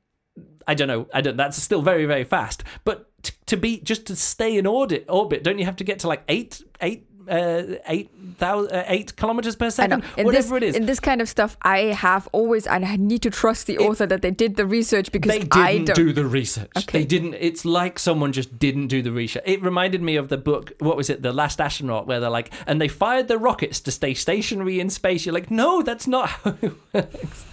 [0.67, 1.07] I don't know.
[1.13, 1.37] I don't.
[1.37, 2.63] That's still very very fast.
[2.83, 5.99] But t- to be just to stay in orbit, orbit, don't you have to get
[5.99, 10.69] to like eight eight uh, eight thousand uh, eight kilometers per second, In whatever this,
[10.69, 10.75] it is.
[10.75, 14.05] In this kind of stuff, I have always, and I need to trust the author
[14.05, 16.71] that they did the research because they didn't do the research.
[16.77, 16.99] Okay.
[16.99, 17.35] They didn't.
[17.35, 19.43] It's like someone just didn't do the research.
[19.45, 20.73] It reminded me of the book.
[20.79, 21.21] What was it?
[21.21, 24.89] The Last Astronaut, where they're like, and they fired the rockets to stay stationary in
[24.89, 25.25] space.
[25.25, 27.45] You're like, no, that's not how it works.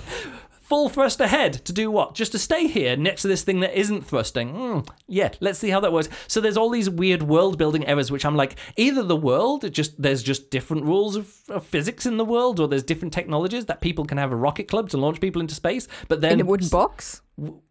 [0.73, 2.15] Full thrust ahead to do what?
[2.15, 4.55] Just to stay here next to this thing that isn't thrusting.
[4.55, 6.09] Hmm, yeah, let's see how that works.
[6.29, 9.75] So there's all these weird world building errors, which I'm like, either the world, it
[9.75, 13.67] just there's just different rules of, of physics in the world, or there's different technologies
[13.67, 15.89] that people can have a rocket club to launch people into space.
[16.09, 17.21] But then in a wooden box.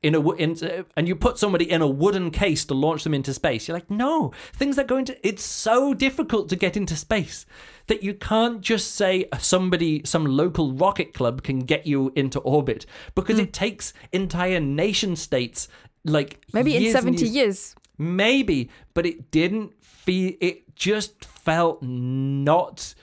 [0.02, 3.14] In a in, uh, and you put somebody in a wooden case to launch them
[3.14, 3.68] into space.
[3.68, 7.46] You're like, no, things that go into it's so difficult to get into space
[7.88, 12.86] that you can't just say somebody, some local rocket club can get you into orbit
[13.16, 13.44] because Hmm.
[13.44, 15.68] it takes entire nation states
[16.04, 17.76] like Maybe in 70 years- years.
[17.98, 20.34] maybe, but it didn't feel.
[20.42, 22.96] It just felt not.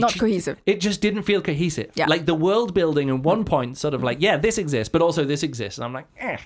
[0.00, 0.58] Not cohesive.
[0.66, 1.90] It just didn't feel cohesive.
[1.94, 2.06] Yeah.
[2.06, 5.24] Like the world building at one point, sort of like, yeah, this exists, but also
[5.24, 5.78] this exists.
[5.78, 6.38] And I'm like, eh.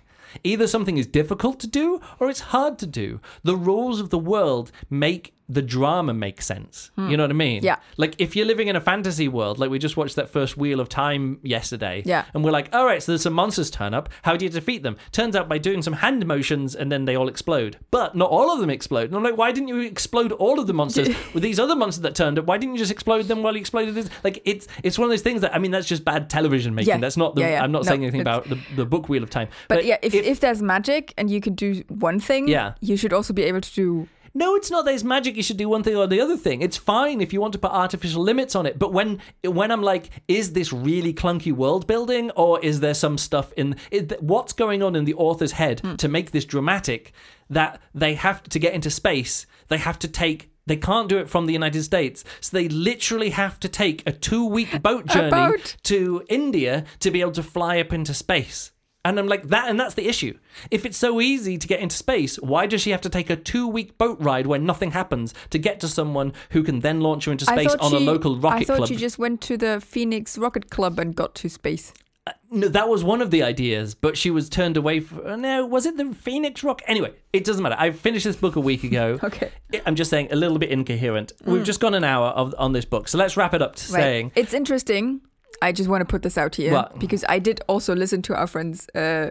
[0.44, 3.20] Either something is difficult to do or it's hard to do.
[3.42, 6.92] The rules of the world make the drama makes sense.
[6.96, 7.60] You know what I mean?
[7.60, 7.66] Hmm.
[7.66, 7.76] Yeah.
[7.96, 10.78] Like if you're living in a fantasy world, like we just watched that first Wheel
[10.78, 12.02] of Time yesterday.
[12.06, 12.24] Yeah.
[12.34, 14.08] And we're like, all right, so there's some monsters turn up.
[14.22, 14.96] How do you defeat them?
[15.10, 17.78] Turns out by doing some hand motions and then they all explode.
[17.90, 19.06] But not all of them explode.
[19.08, 22.02] And I'm like, why didn't you explode all of the monsters with these other monsters
[22.02, 22.44] that turned up?
[22.46, 24.08] Why didn't you just explode them while you exploded this?
[24.22, 26.90] Like it's it's one of those things that I mean that's just bad television making.
[26.90, 26.98] Yeah.
[26.98, 27.64] That's not the Yeah, yeah.
[27.64, 29.48] I'm not No, saying anything about the, the book Wheel of Time.
[29.68, 32.74] But, yeah, if, if there's magic and you can do one thing, Yeah.
[32.80, 34.08] you should also be able to do.
[34.32, 34.84] No, it's not.
[34.84, 35.36] There's magic.
[35.36, 36.62] You should do one thing or the other thing.
[36.62, 38.78] It's fine if you want to put artificial limits on it.
[38.78, 43.18] But when when I'm like, is this really clunky world building, or is there some
[43.18, 45.96] stuff in it, what's going on in the author's head hmm.
[45.96, 47.12] to make this dramatic
[47.48, 49.46] that they have to get into space?
[49.68, 50.50] They have to take.
[50.66, 54.12] They can't do it from the United States, so they literally have to take a
[54.12, 55.76] two-week boat journey boat.
[55.84, 58.70] to India to be able to fly up into space.
[59.04, 60.38] And I'm like that, and that's the issue.
[60.70, 63.36] If it's so easy to get into space, why does she have to take a
[63.36, 67.32] two-week boat ride where nothing happens to get to someone who can then launch her
[67.32, 68.60] into space on she, a local rocket club?
[68.60, 68.88] I thought club?
[68.88, 71.94] she just went to the Phoenix Rocket Club and got to space.
[72.26, 75.00] Uh, no, that was one of the ideas, but she was turned away.
[75.00, 76.82] For, uh, no, was it the Phoenix Rock?
[76.86, 77.76] Anyway, it doesn't matter.
[77.78, 79.18] I finished this book a week ago.
[79.30, 79.50] Okay.
[79.86, 81.32] I'm just saying a little bit incoherent.
[81.44, 81.64] We've mm.
[81.64, 84.00] just gone an hour of, on this book, so let's wrap it up to Right.
[84.00, 85.20] saying It's interesting.
[85.62, 86.98] I just want to put this out here What?
[86.98, 89.30] because I did also listen to our friend's uh,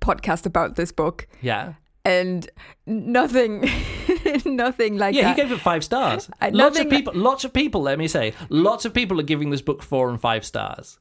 [0.00, 1.74] podcast about this book, yeah.
[2.04, 2.48] and
[2.86, 3.68] nothing,
[4.44, 5.18] nothing like that.
[5.18, 5.36] Yeah, that.
[5.36, 6.28] he gave it five stars.
[6.40, 7.82] I- lots of people, lots of people.
[7.82, 10.98] Let me say, lots of people are giving this book four and five stars.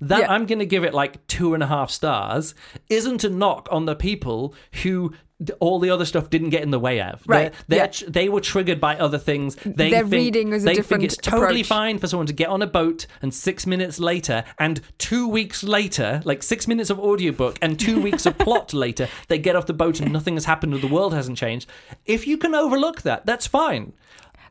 [0.00, 0.32] That Yeah.
[0.32, 2.54] I'm going to give it like two and a half stars
[2.90, 4.52] isn't a knock on the people
[4.82, 5.12] who
[5.60, 7.22] all the other stuff didn't get in the way of.
[7.26, 8.08] Right, They're, they're yeah.
[8.08, 9.56] they were triggered by other things.
[9.64, 11.66] They Their think, reading is a they different think it's totally approach.
[11.66, 15.62] fine for someone to get on a boat and six minutes later and two weeks
[15.62, 19.66] later, like six minutes of audiobook and two weeks of plot later, they get off
[19.66, 21.68] the boat and nothing has happened or the world hasn't changed.
[22.06, 23.92] If you can overlook that, that's fine.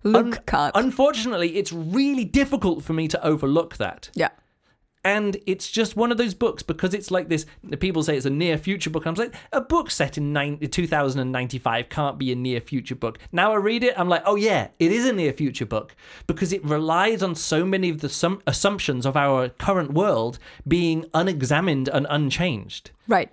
[0.03, 0.71] Luke Un- can't.
[0.75, 4.09] Unfortunately, it's really difficult for me to overlook that.
[4.15, 4.29] yeah.
[5.03, 7.45] And it's just one of those books because it's like this.
[7.79, 9.05] People say it's a near future book.
[9.05, 13.17] I'm like, a book set in nine, 2095 can't be a near future book.
[13.31, 15.95] Now I read it, I'm like, oh yeah, it is a near future book
[16.27, 20.37] because it relies on so many of the sum- assumptions of our current world
[20.67, 22.91] being unexamined and unchanged.
[23.07, 23.31] Right.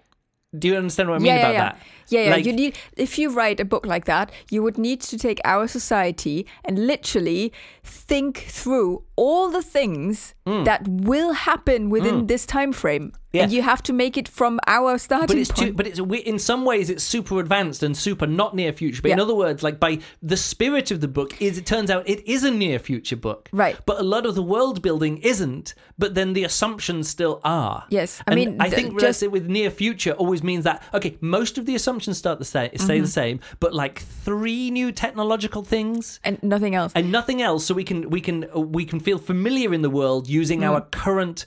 [0.58, 1.72] Do you understand what I mean yeah, about yeah, yeah.
[1.72, 1.82] that?
[2.10, 2.30] Yeah, yeah.
[2.30, 5.40] Like- you need if you write a book like that, you would need to take
[5.44, 7.52] our society and literally
[7.84, 10.64] think through all the things Mm.
[10.64, 13.12] that will happen within this time frame.
[13.32, 13.42] Yeah.
[13.42, 15.68] And you have to make it from our starting but it's point.
[15.68, 19.02] too, but it's we- in some ways it's super advanced and super not near future.
[19.02, 22.08] But in other words, like by the spirit of the book is it turns out
[22.08, 23.76] it is a near future book, Right.
[23.84, 25.74] But a lot of the world building isn't.
[25.98, 27.84] But then the assumptions still are.
[27.90, 31.16] Yes, I And mean, I th- think just- with near future always means that okay,
[31.20, 33.02] most of the assumptions start the same, stay Mm-hmm.
[33.02, 36.92] the same, but like three new technological things and nothing else.
[36.94, 40.28] and nothing else, so we can we can we can feel familiar in the world
[40.28, 41.46] using our current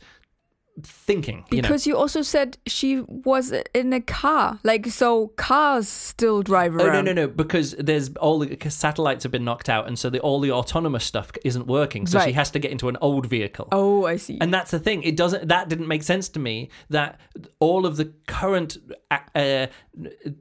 [0.83, 1.43] thinking.
[1.51, 1.67] you know?
[1.67, 4.57] because you, also said she was in a car.
[4.63, 7.27] Like so cars still drive around Oh no no no!
[7.27, 11.03] Because there's all the satellites have been knocked out, and so the, all the autonomous
[11.03, 12.07] stuff isn't working.
[12.07, 13.67] So she has to get into an old vehicle.
[13.71, 14.37] Oh, I see.
[14.39, 15.03] And that's the thing.
[15.03, 15.49] It doesn't.
[15.49, 16.69] That didn't make sense to me.
[16.89, 17.19] That
[17.59, 18.77] all of the current
[19.11, 19.67] uh, uh,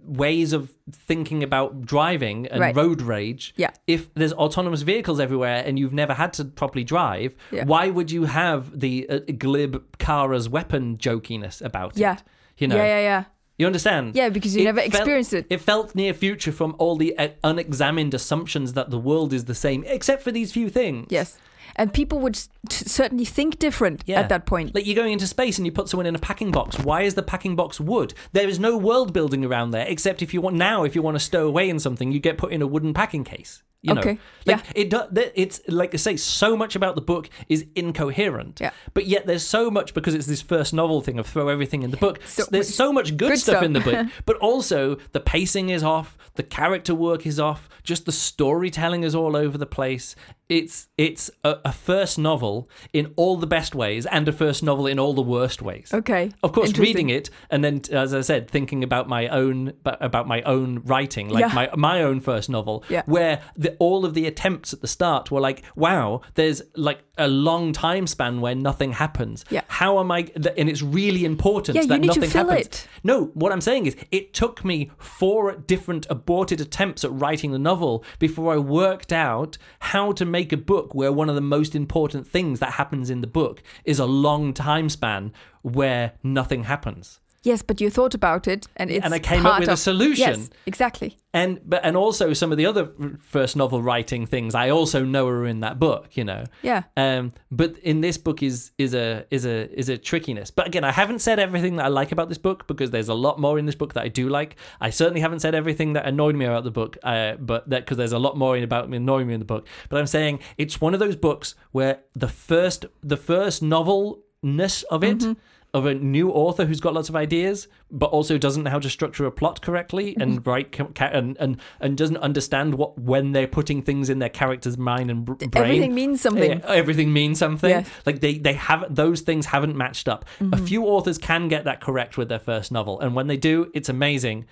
[0.05, 2.75] ways of thinking about driving and Right.
[2.75, 3.53] road rage.
[3.57, 3.71] Yeah.
[3.87, 7.65] If there's autonomous vehicles everywhere and you've never had to properly drive, Yeah.
[7.65, 12.15] why would you have the uh, glib car as weapon jokiness about Yeah.
[12.15, 12.23] it?
[12.59, 12.77] You know.
[12.77, 13.25] yeah, yeah, yeah.
[13.59, 14.15] You understand?
[14.17, 15.47] Yeah, because you It never felt- experienced it.
[15.51, 19.55] It felt near future from all the uh, unexamined assumptions that the world is the
[19.55, 21.09] same, except for these few things.
[21.11, 21.39] Yes.
[21.81, 24.21] And people would t- certainly think different Yeah.
[24.21, 24.75] at that point.
[24.75, 26.79] Like you're going into space and you put someone in a packing box.
[26.79, 28.13] Why is the packing box wood?
[28.33, 31.15] There is no world building around there, except if you want now, if you want
[31.17, 33.63] to stow away in something, you get put in a wooden packing case.
[33.83, 34.73] You know, Okay, like yeah.
[34.83, 34.91] it.
[34.91, 38.59] do- It's like I say, so much about the book is incoherent.
[38.61, 38.73] Yeah.
[38.93, 41.91] But yet there's so much because it's this first novel thing of throw everything in
[41.91, 42.21] the book.
[42.27, 43.63] So- there's so much good, good stuff, stuff.
[43.65, 48.05] in the book, but also the pacing is off, the character work is off, just
[48.05, 50.15] the storytelling is all over the place.
[50.51, 54.87] It's it's a, a first novel in all the best ways and a first novel
[54.89, 55.91] in all the worst ways.
[55.95, 56.33] Okay.
[56.43, 60.43] Of course, reading it and then, as I said, thinking about my own about my
[60.43, 61.55] own writing, like Yeah.
[61.55, 63.03] my my own first novel, Yeah.
[63.07, 67.29] where the, all of the attempts at the start were like, wow, there's like a
[67.29, 69.45] long time span where nothing happens.
[69.51, 69.63] Yeah.
[69.69, 70.29] How am I?
[70.57, 72.67] And it's really important Yeah, you that nothing fill happens.
[72.67, 72.89] it.
[73.05, 77.59] No, what I'm saying is, it took me four different aborted attempts at writing the
[77.59, 81.75] novel before I worked out how to make a book where one of the most
[81.75, 87.21] important things that happens in the book is a long time span where nothing happens.
[87.43, 90.41] Yes, but you thought about it, and it's and I came up with a solution.
[90.41, 91.17] Yes, exactly.
[91.33, 95.27] And but and also some of the other first novel writing things I also know
[95.27, 96.45] are in that book, you know.
[96.61, 96.83] Yeah.
[96.99, 100.51] Um, but in this book is is a is a is a trickiness.
[100.51, 103.15] But again, I haven't said everything that I like about this book because there's a
[103.15, 104.57] lot more in this book that I do like.
[104.79, 107.97] I certainly haven't said everything that annoyed me about the book, uh, but that because
[107.97, 109.67] there's a lot more in about me annoying me in the book.
[109.89, 115.03] But I'm saying it's one of those books where the first the first novelness of
[115.05, 115.25] it.
[115.73, 118.91] Of a new author who's got lots of ideas, but also doesn't know how to
[118.91, 120.23] structure a plot correctly mm-hmm.
[120.23, 124.77] and write and, and and doesn't understand what when they're putting things in their character's
[124.77, 125.51] mind and br- brain.
[125.55, 126.61] Everything means something.
[126.63, 127.71] Everything means something.
[127.71, 127.89] Yes.
[128.05, 130.25] Like they they have those things haven't matched up.
[130.41, 130.65] A mm-hmm.
[130.65, 133.89] few authors can get that correct with their first novel, and when they do, it's
[133.89, 134.47] amazing.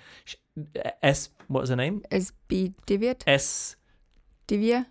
[0.75, 2.03] Eh, S what was her name?
[2.11, 3.23] SB Diviet?
[3.27, 3.75] S.
[4.47, 4.85] Divya?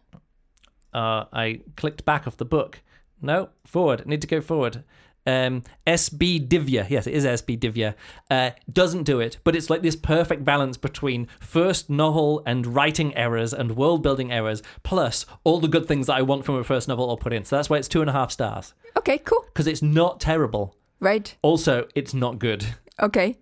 [0.92, 2.80] Uh, I clicked back off the book.
[3.20, 4.02] No, forward.
[4.04, 4.84] I need to go forward.
[5.28, 7.94] Um, SB Divya, yes, it is SB Divya,
[8.30, 13.14] uh, doesn't do it, but it's like this perfect balance between first novel and writing
[13.14, 16.64] errors and world building errors, plus all the good things that I want from a
[16.64, 17.44] first novel all put in.
[17.44, 18.72] So that's why it's two and a half stars.
[18.96, 19.44] Okay, cool.
[19.48, 20.74] because it's not terrible.
[20.98, 21.36] Right.
[21.42, 22.64] Also, it's not good.
[22.98, 23.36] Okay.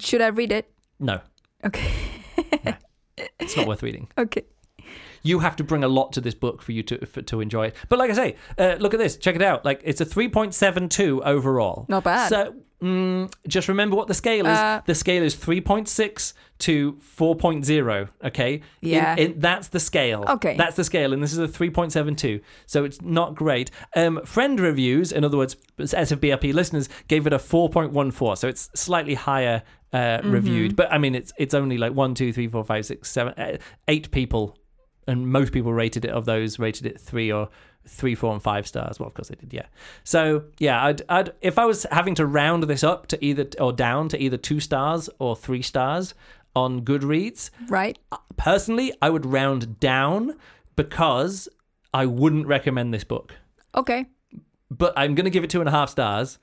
[0.00, 0.70] Should I read it?
[0.98, 1.20] No,
[1.64, 1.88] Okay.
[3.38, 4.08] it's not worth reading.
[4.18, 4.42] Okay.
[5.22, 7.66] You have to bring a lot to this book for you to for, to enjoy
[7.66, 7.76] it.
[7.88, 9.16] But like I say, uh, look at this.
[9.16, 9.64] Check it out.
[9.64, 11.86] Like it's a three point seven two overall.
[11.88, 12.28] Not bad.
[12.28, 14.58] So mm, just remember what the scale is.
[14.58, 18.08] Uh, the scale is three point six to four point zero.
[18.24, 18.62] Okay.
[18.80, 19.14] Yeah.
[19.16, 20.24] in- that's the scale.
[20.28, 20.56] Okay.
[20.56, 22.40] That's the scale, and this is a three point seven two.
[22.66, 23.70] So it's not great.
[23.94, 28.36] Um, friend reviews, in other words, SFBRP listeners gave it a four point one four.
[28.36, 29.62] So it's slightly higher.
[29.90, 30.30] Uh, Mm-hmm.
[30.32, 33.32] reviewed, but I mean, it's it's only like one, two, three, four, five, six, seven,
[33.38, 33.56] uh,
[33.88, 34.58] eight people
[35.08, 37.48] and most people rated it of those rated it three or
[37.86, 39.00] three, four, and five stars.
[39.00, 39.66] Well, of course they did, yeah.
[40.04, 43.72] So yeah, I'd, I'd if I was having to round this up to either or
[43.72, 46.14] down to either two stars or three stars
[46.54, 47.98] on Goodreads, Right.
[48.36, 50.36] personally, I would round down
[50.76, 51.48] because
[51.92, 53.34] I wouldn't recommend this book.
[53.74, 54.06] Okay.
[54.70, 56.38] But I'm going to give it two and a half stars.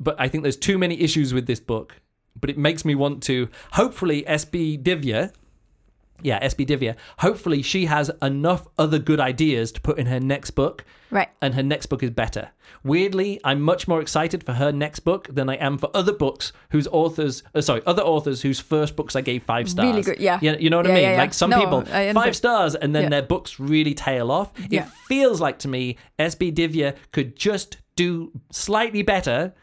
[0.00, 2.00] But I think there's too many issues with this book.
[2.38, 3.48] But it makes me want to.
[3.72, 5.32] Hopefully, SB Divya,
[6.22, 10.50] yeah, SB Divya, hopefully she has enough other good ideas to put in her next
[10.52, 11.28] book Right.
[11.40, 12.50] and her next book is better.
[12.82, 16.52] Weirdly, I'm much more excited for her next book than I am for other books
[16.70, 19.86] whose authors, uh, sorry, other authors whose first books I gave five stars.
[19.88, 20.38] Really good, yeah.
[20.42, 21.02] You, you know what I mean?
[21.02, 21.18] yeah, yeah.
[21.18, 21.82] Like some No, people,
[22.12, 23.08] five stars, and then Yeah.
[23.10, 24.52] their books really tail off.
[24.68, 24.82] Yeah.
[24.82, 29.54] It feels like to me, SB Divya could just do slightly better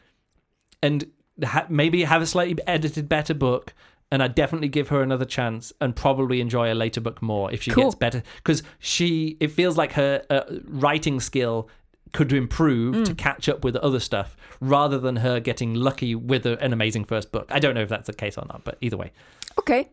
[0.82, 1.06] and
[1.44, 3.74] ha- maybe have a slightly edited better book.
[4.14, 7.64] And I'd definitely give her another chance and probably enjoy a later book more if
[7.64, 7.86] she Cool.
[7.86, 8.22] gets better.
[8.38, 11.68] Because she, it feels like her uh, writing skill
[12.12, 13.06] could improve Mm.
[13.06, 17.06] to catch up with other stuff rather than her getting lucky with a, an amazing
[17.06, 17.48] first book.
[17.50, 19.12] I don't know if that's the case or not, but either way.
[19.58, 19.90] Okay.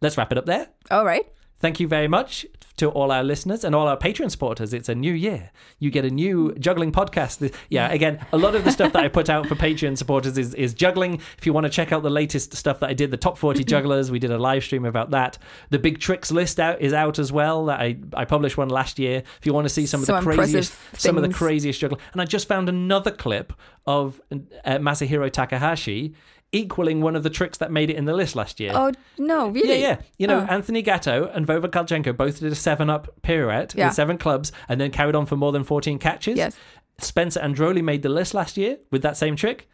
[0.00, 0.66] Let's wrap it up there.
[0.90, 1.26] All right.
[1.60, 2.46] Thank you very much
[2.80, 4.72] to all our listeners and all our Patreon supporters.
[4.72, 5.50] It's a new year.
[5.78, 7.54] You get a new juggling podcast.
[7.68, 10.54] Yeah, again, a lot of the stuff that I put out for Patreon supporters is,
[10.54, 11.20] is juggling.
[11.36, 13.64] If you want to check out the latest stuff that I did, the top 40
[13.64, 15.36] jugglers, we did a live stream about that.
[15.68, 17.66] The big tricks list out is out as well.
[17.66, 19.22] That I, I published one last year.
[19.38, 22.00] If you want to see some of Some the craziest some of the craziest juggling.
[22.12, 23.52] And I just found another clip
[23.86, 26.14] of uh, Masahiro Takahashi
[26.52, 28.72] equaling one of the tricks that made it in the list last year.
[28.74, 29.80] Oh no, really?
[29.80, 29.96] Yeah, yeah.
[30.18, 30.52] You know, Oh.
[30.52, 33.86] Anthony Gatto and Vova Galchenko both did a seven up pirouette Yeah.
[33.86, 36.36] with seven clubs and then carried on for more than 14 catches.
[36.36, 36.56] Yes.
[36.98, 39.68] Spencer Androli made the list last year with that same trick.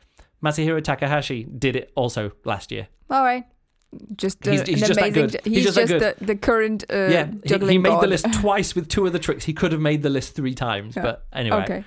[0.44, 2.88] Masahiro Takahashi did it also last year.
[3.10, 3.44] All right.
[4.16, 5.12] Just uh, He's- he's an just amazing.
[5.28, 5.40] good.
[5.44, 8.30] He's, He's just just the, the current uh, yeah, he, juggling he made the list
[8.34, 9.44] twice with two of the tricks.
[9.44, 11.02] He could have made the list three times, Yeah.
[11.02, 11.62] but anyway.
[11.62, 11.84] Okay.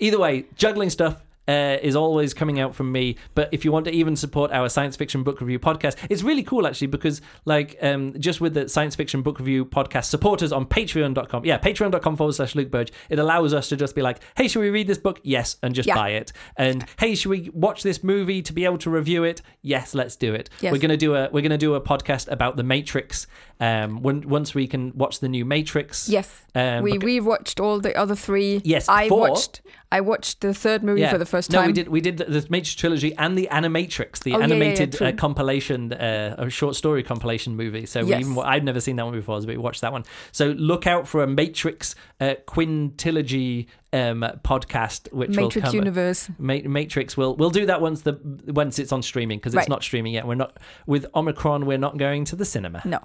[0.00, 3.16] Either way, juggling stuff uh, is always coming out from me.
[3.34, 6.42] But if you want to even support our science fiction book review podcast, it's really
[6.42, 10.66] cool actually because, like, um, just with the science fiction book review podcast supporters on
[10.66, 14.48] patreon.com, yeah, patreon.com forward slash Luke Burrage, it allows us to just be like, hey,
[14.48, 15.20] should we read this book?
[15.22, 15.94] Yes, and just Yeah.
[15.94, 16.32] buy it.
[16.56, 19.42] And hey, should we watch this movie to be able to review it?
[19.62, 20.50] Yes, let's do it.
[20.60, 20.72] Yes.
[20.72, 23.26] We're gonna do a we're gonna do a podcast about the Matrix.
[23.60, 26.08] Um, when, once we can watch the new Matrix.
[26.08, 26.42] Yes.
[26.54, 28.60] Um, we watched all the other three.
[28.64, 29.30] Yes, I four.
[29.30, 29.60] watched.
[29.92, 31.60] I watched the third movie for the first time.
[31.62, 31.86] no, we did.
[31.88, 35.00] We did the, the Matrix trilogy and the Animatrix, the Oh, yeah, yeah, yeah, animated
[35.00, 37.86] uh, compilation, uh, a short story compilation movie.
[37.86, 38.20] So we Yes.
[38.20, 40.04] even I've never seen that one before, but we watched that one.
[40.32, 45.74] So look out for a Matrix uh, quintilogy um, podcast, which will Matrix come.
[45.76, 46.28] Universe.
[46.38, 47.16] Ma- Matrix.
[47.16, 49.68] We'll we'll do that once the once it's on streaming because it's Right.
[49.68, 50.26] not streaming yet.
[50.26, 51.64] We're not with Omicron.
[51.66, 52.82] We're not going to the cinema.
[52.84, 53.00] No.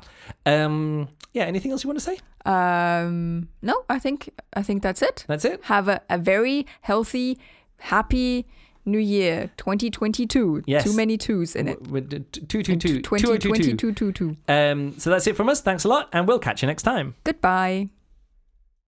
[0.46, 1.10] Um.
[1.34, 1.44] Yeah.
[1.46, 2.18] Anything else you want to say?
[2.46, 3.50] Um.
[3.62, 3.84] No.
[3.90, 5.26] I think I think that's it.
[5.28, 5.64] That's it.
[5.66, 7.38] Have a, a very healthy,
[7.78, 8.48] happy
[8.86, 10.64] New Year 2022.
[10.66, 10.84] Yes.
[10.84, 11.88] Too many twos in it.
[11.90, 13.40] With two two two two 20, two two
[13.76, 13.76] two.
[13.76, 14.38] 22, 22.
[14.48, 14.98] Um.
[14.98, 15.62] So that's it from us.
[15.62, 17.14] Thanks a lot, and we'll catch you next time.
[17.24, 17.90] Goodbye.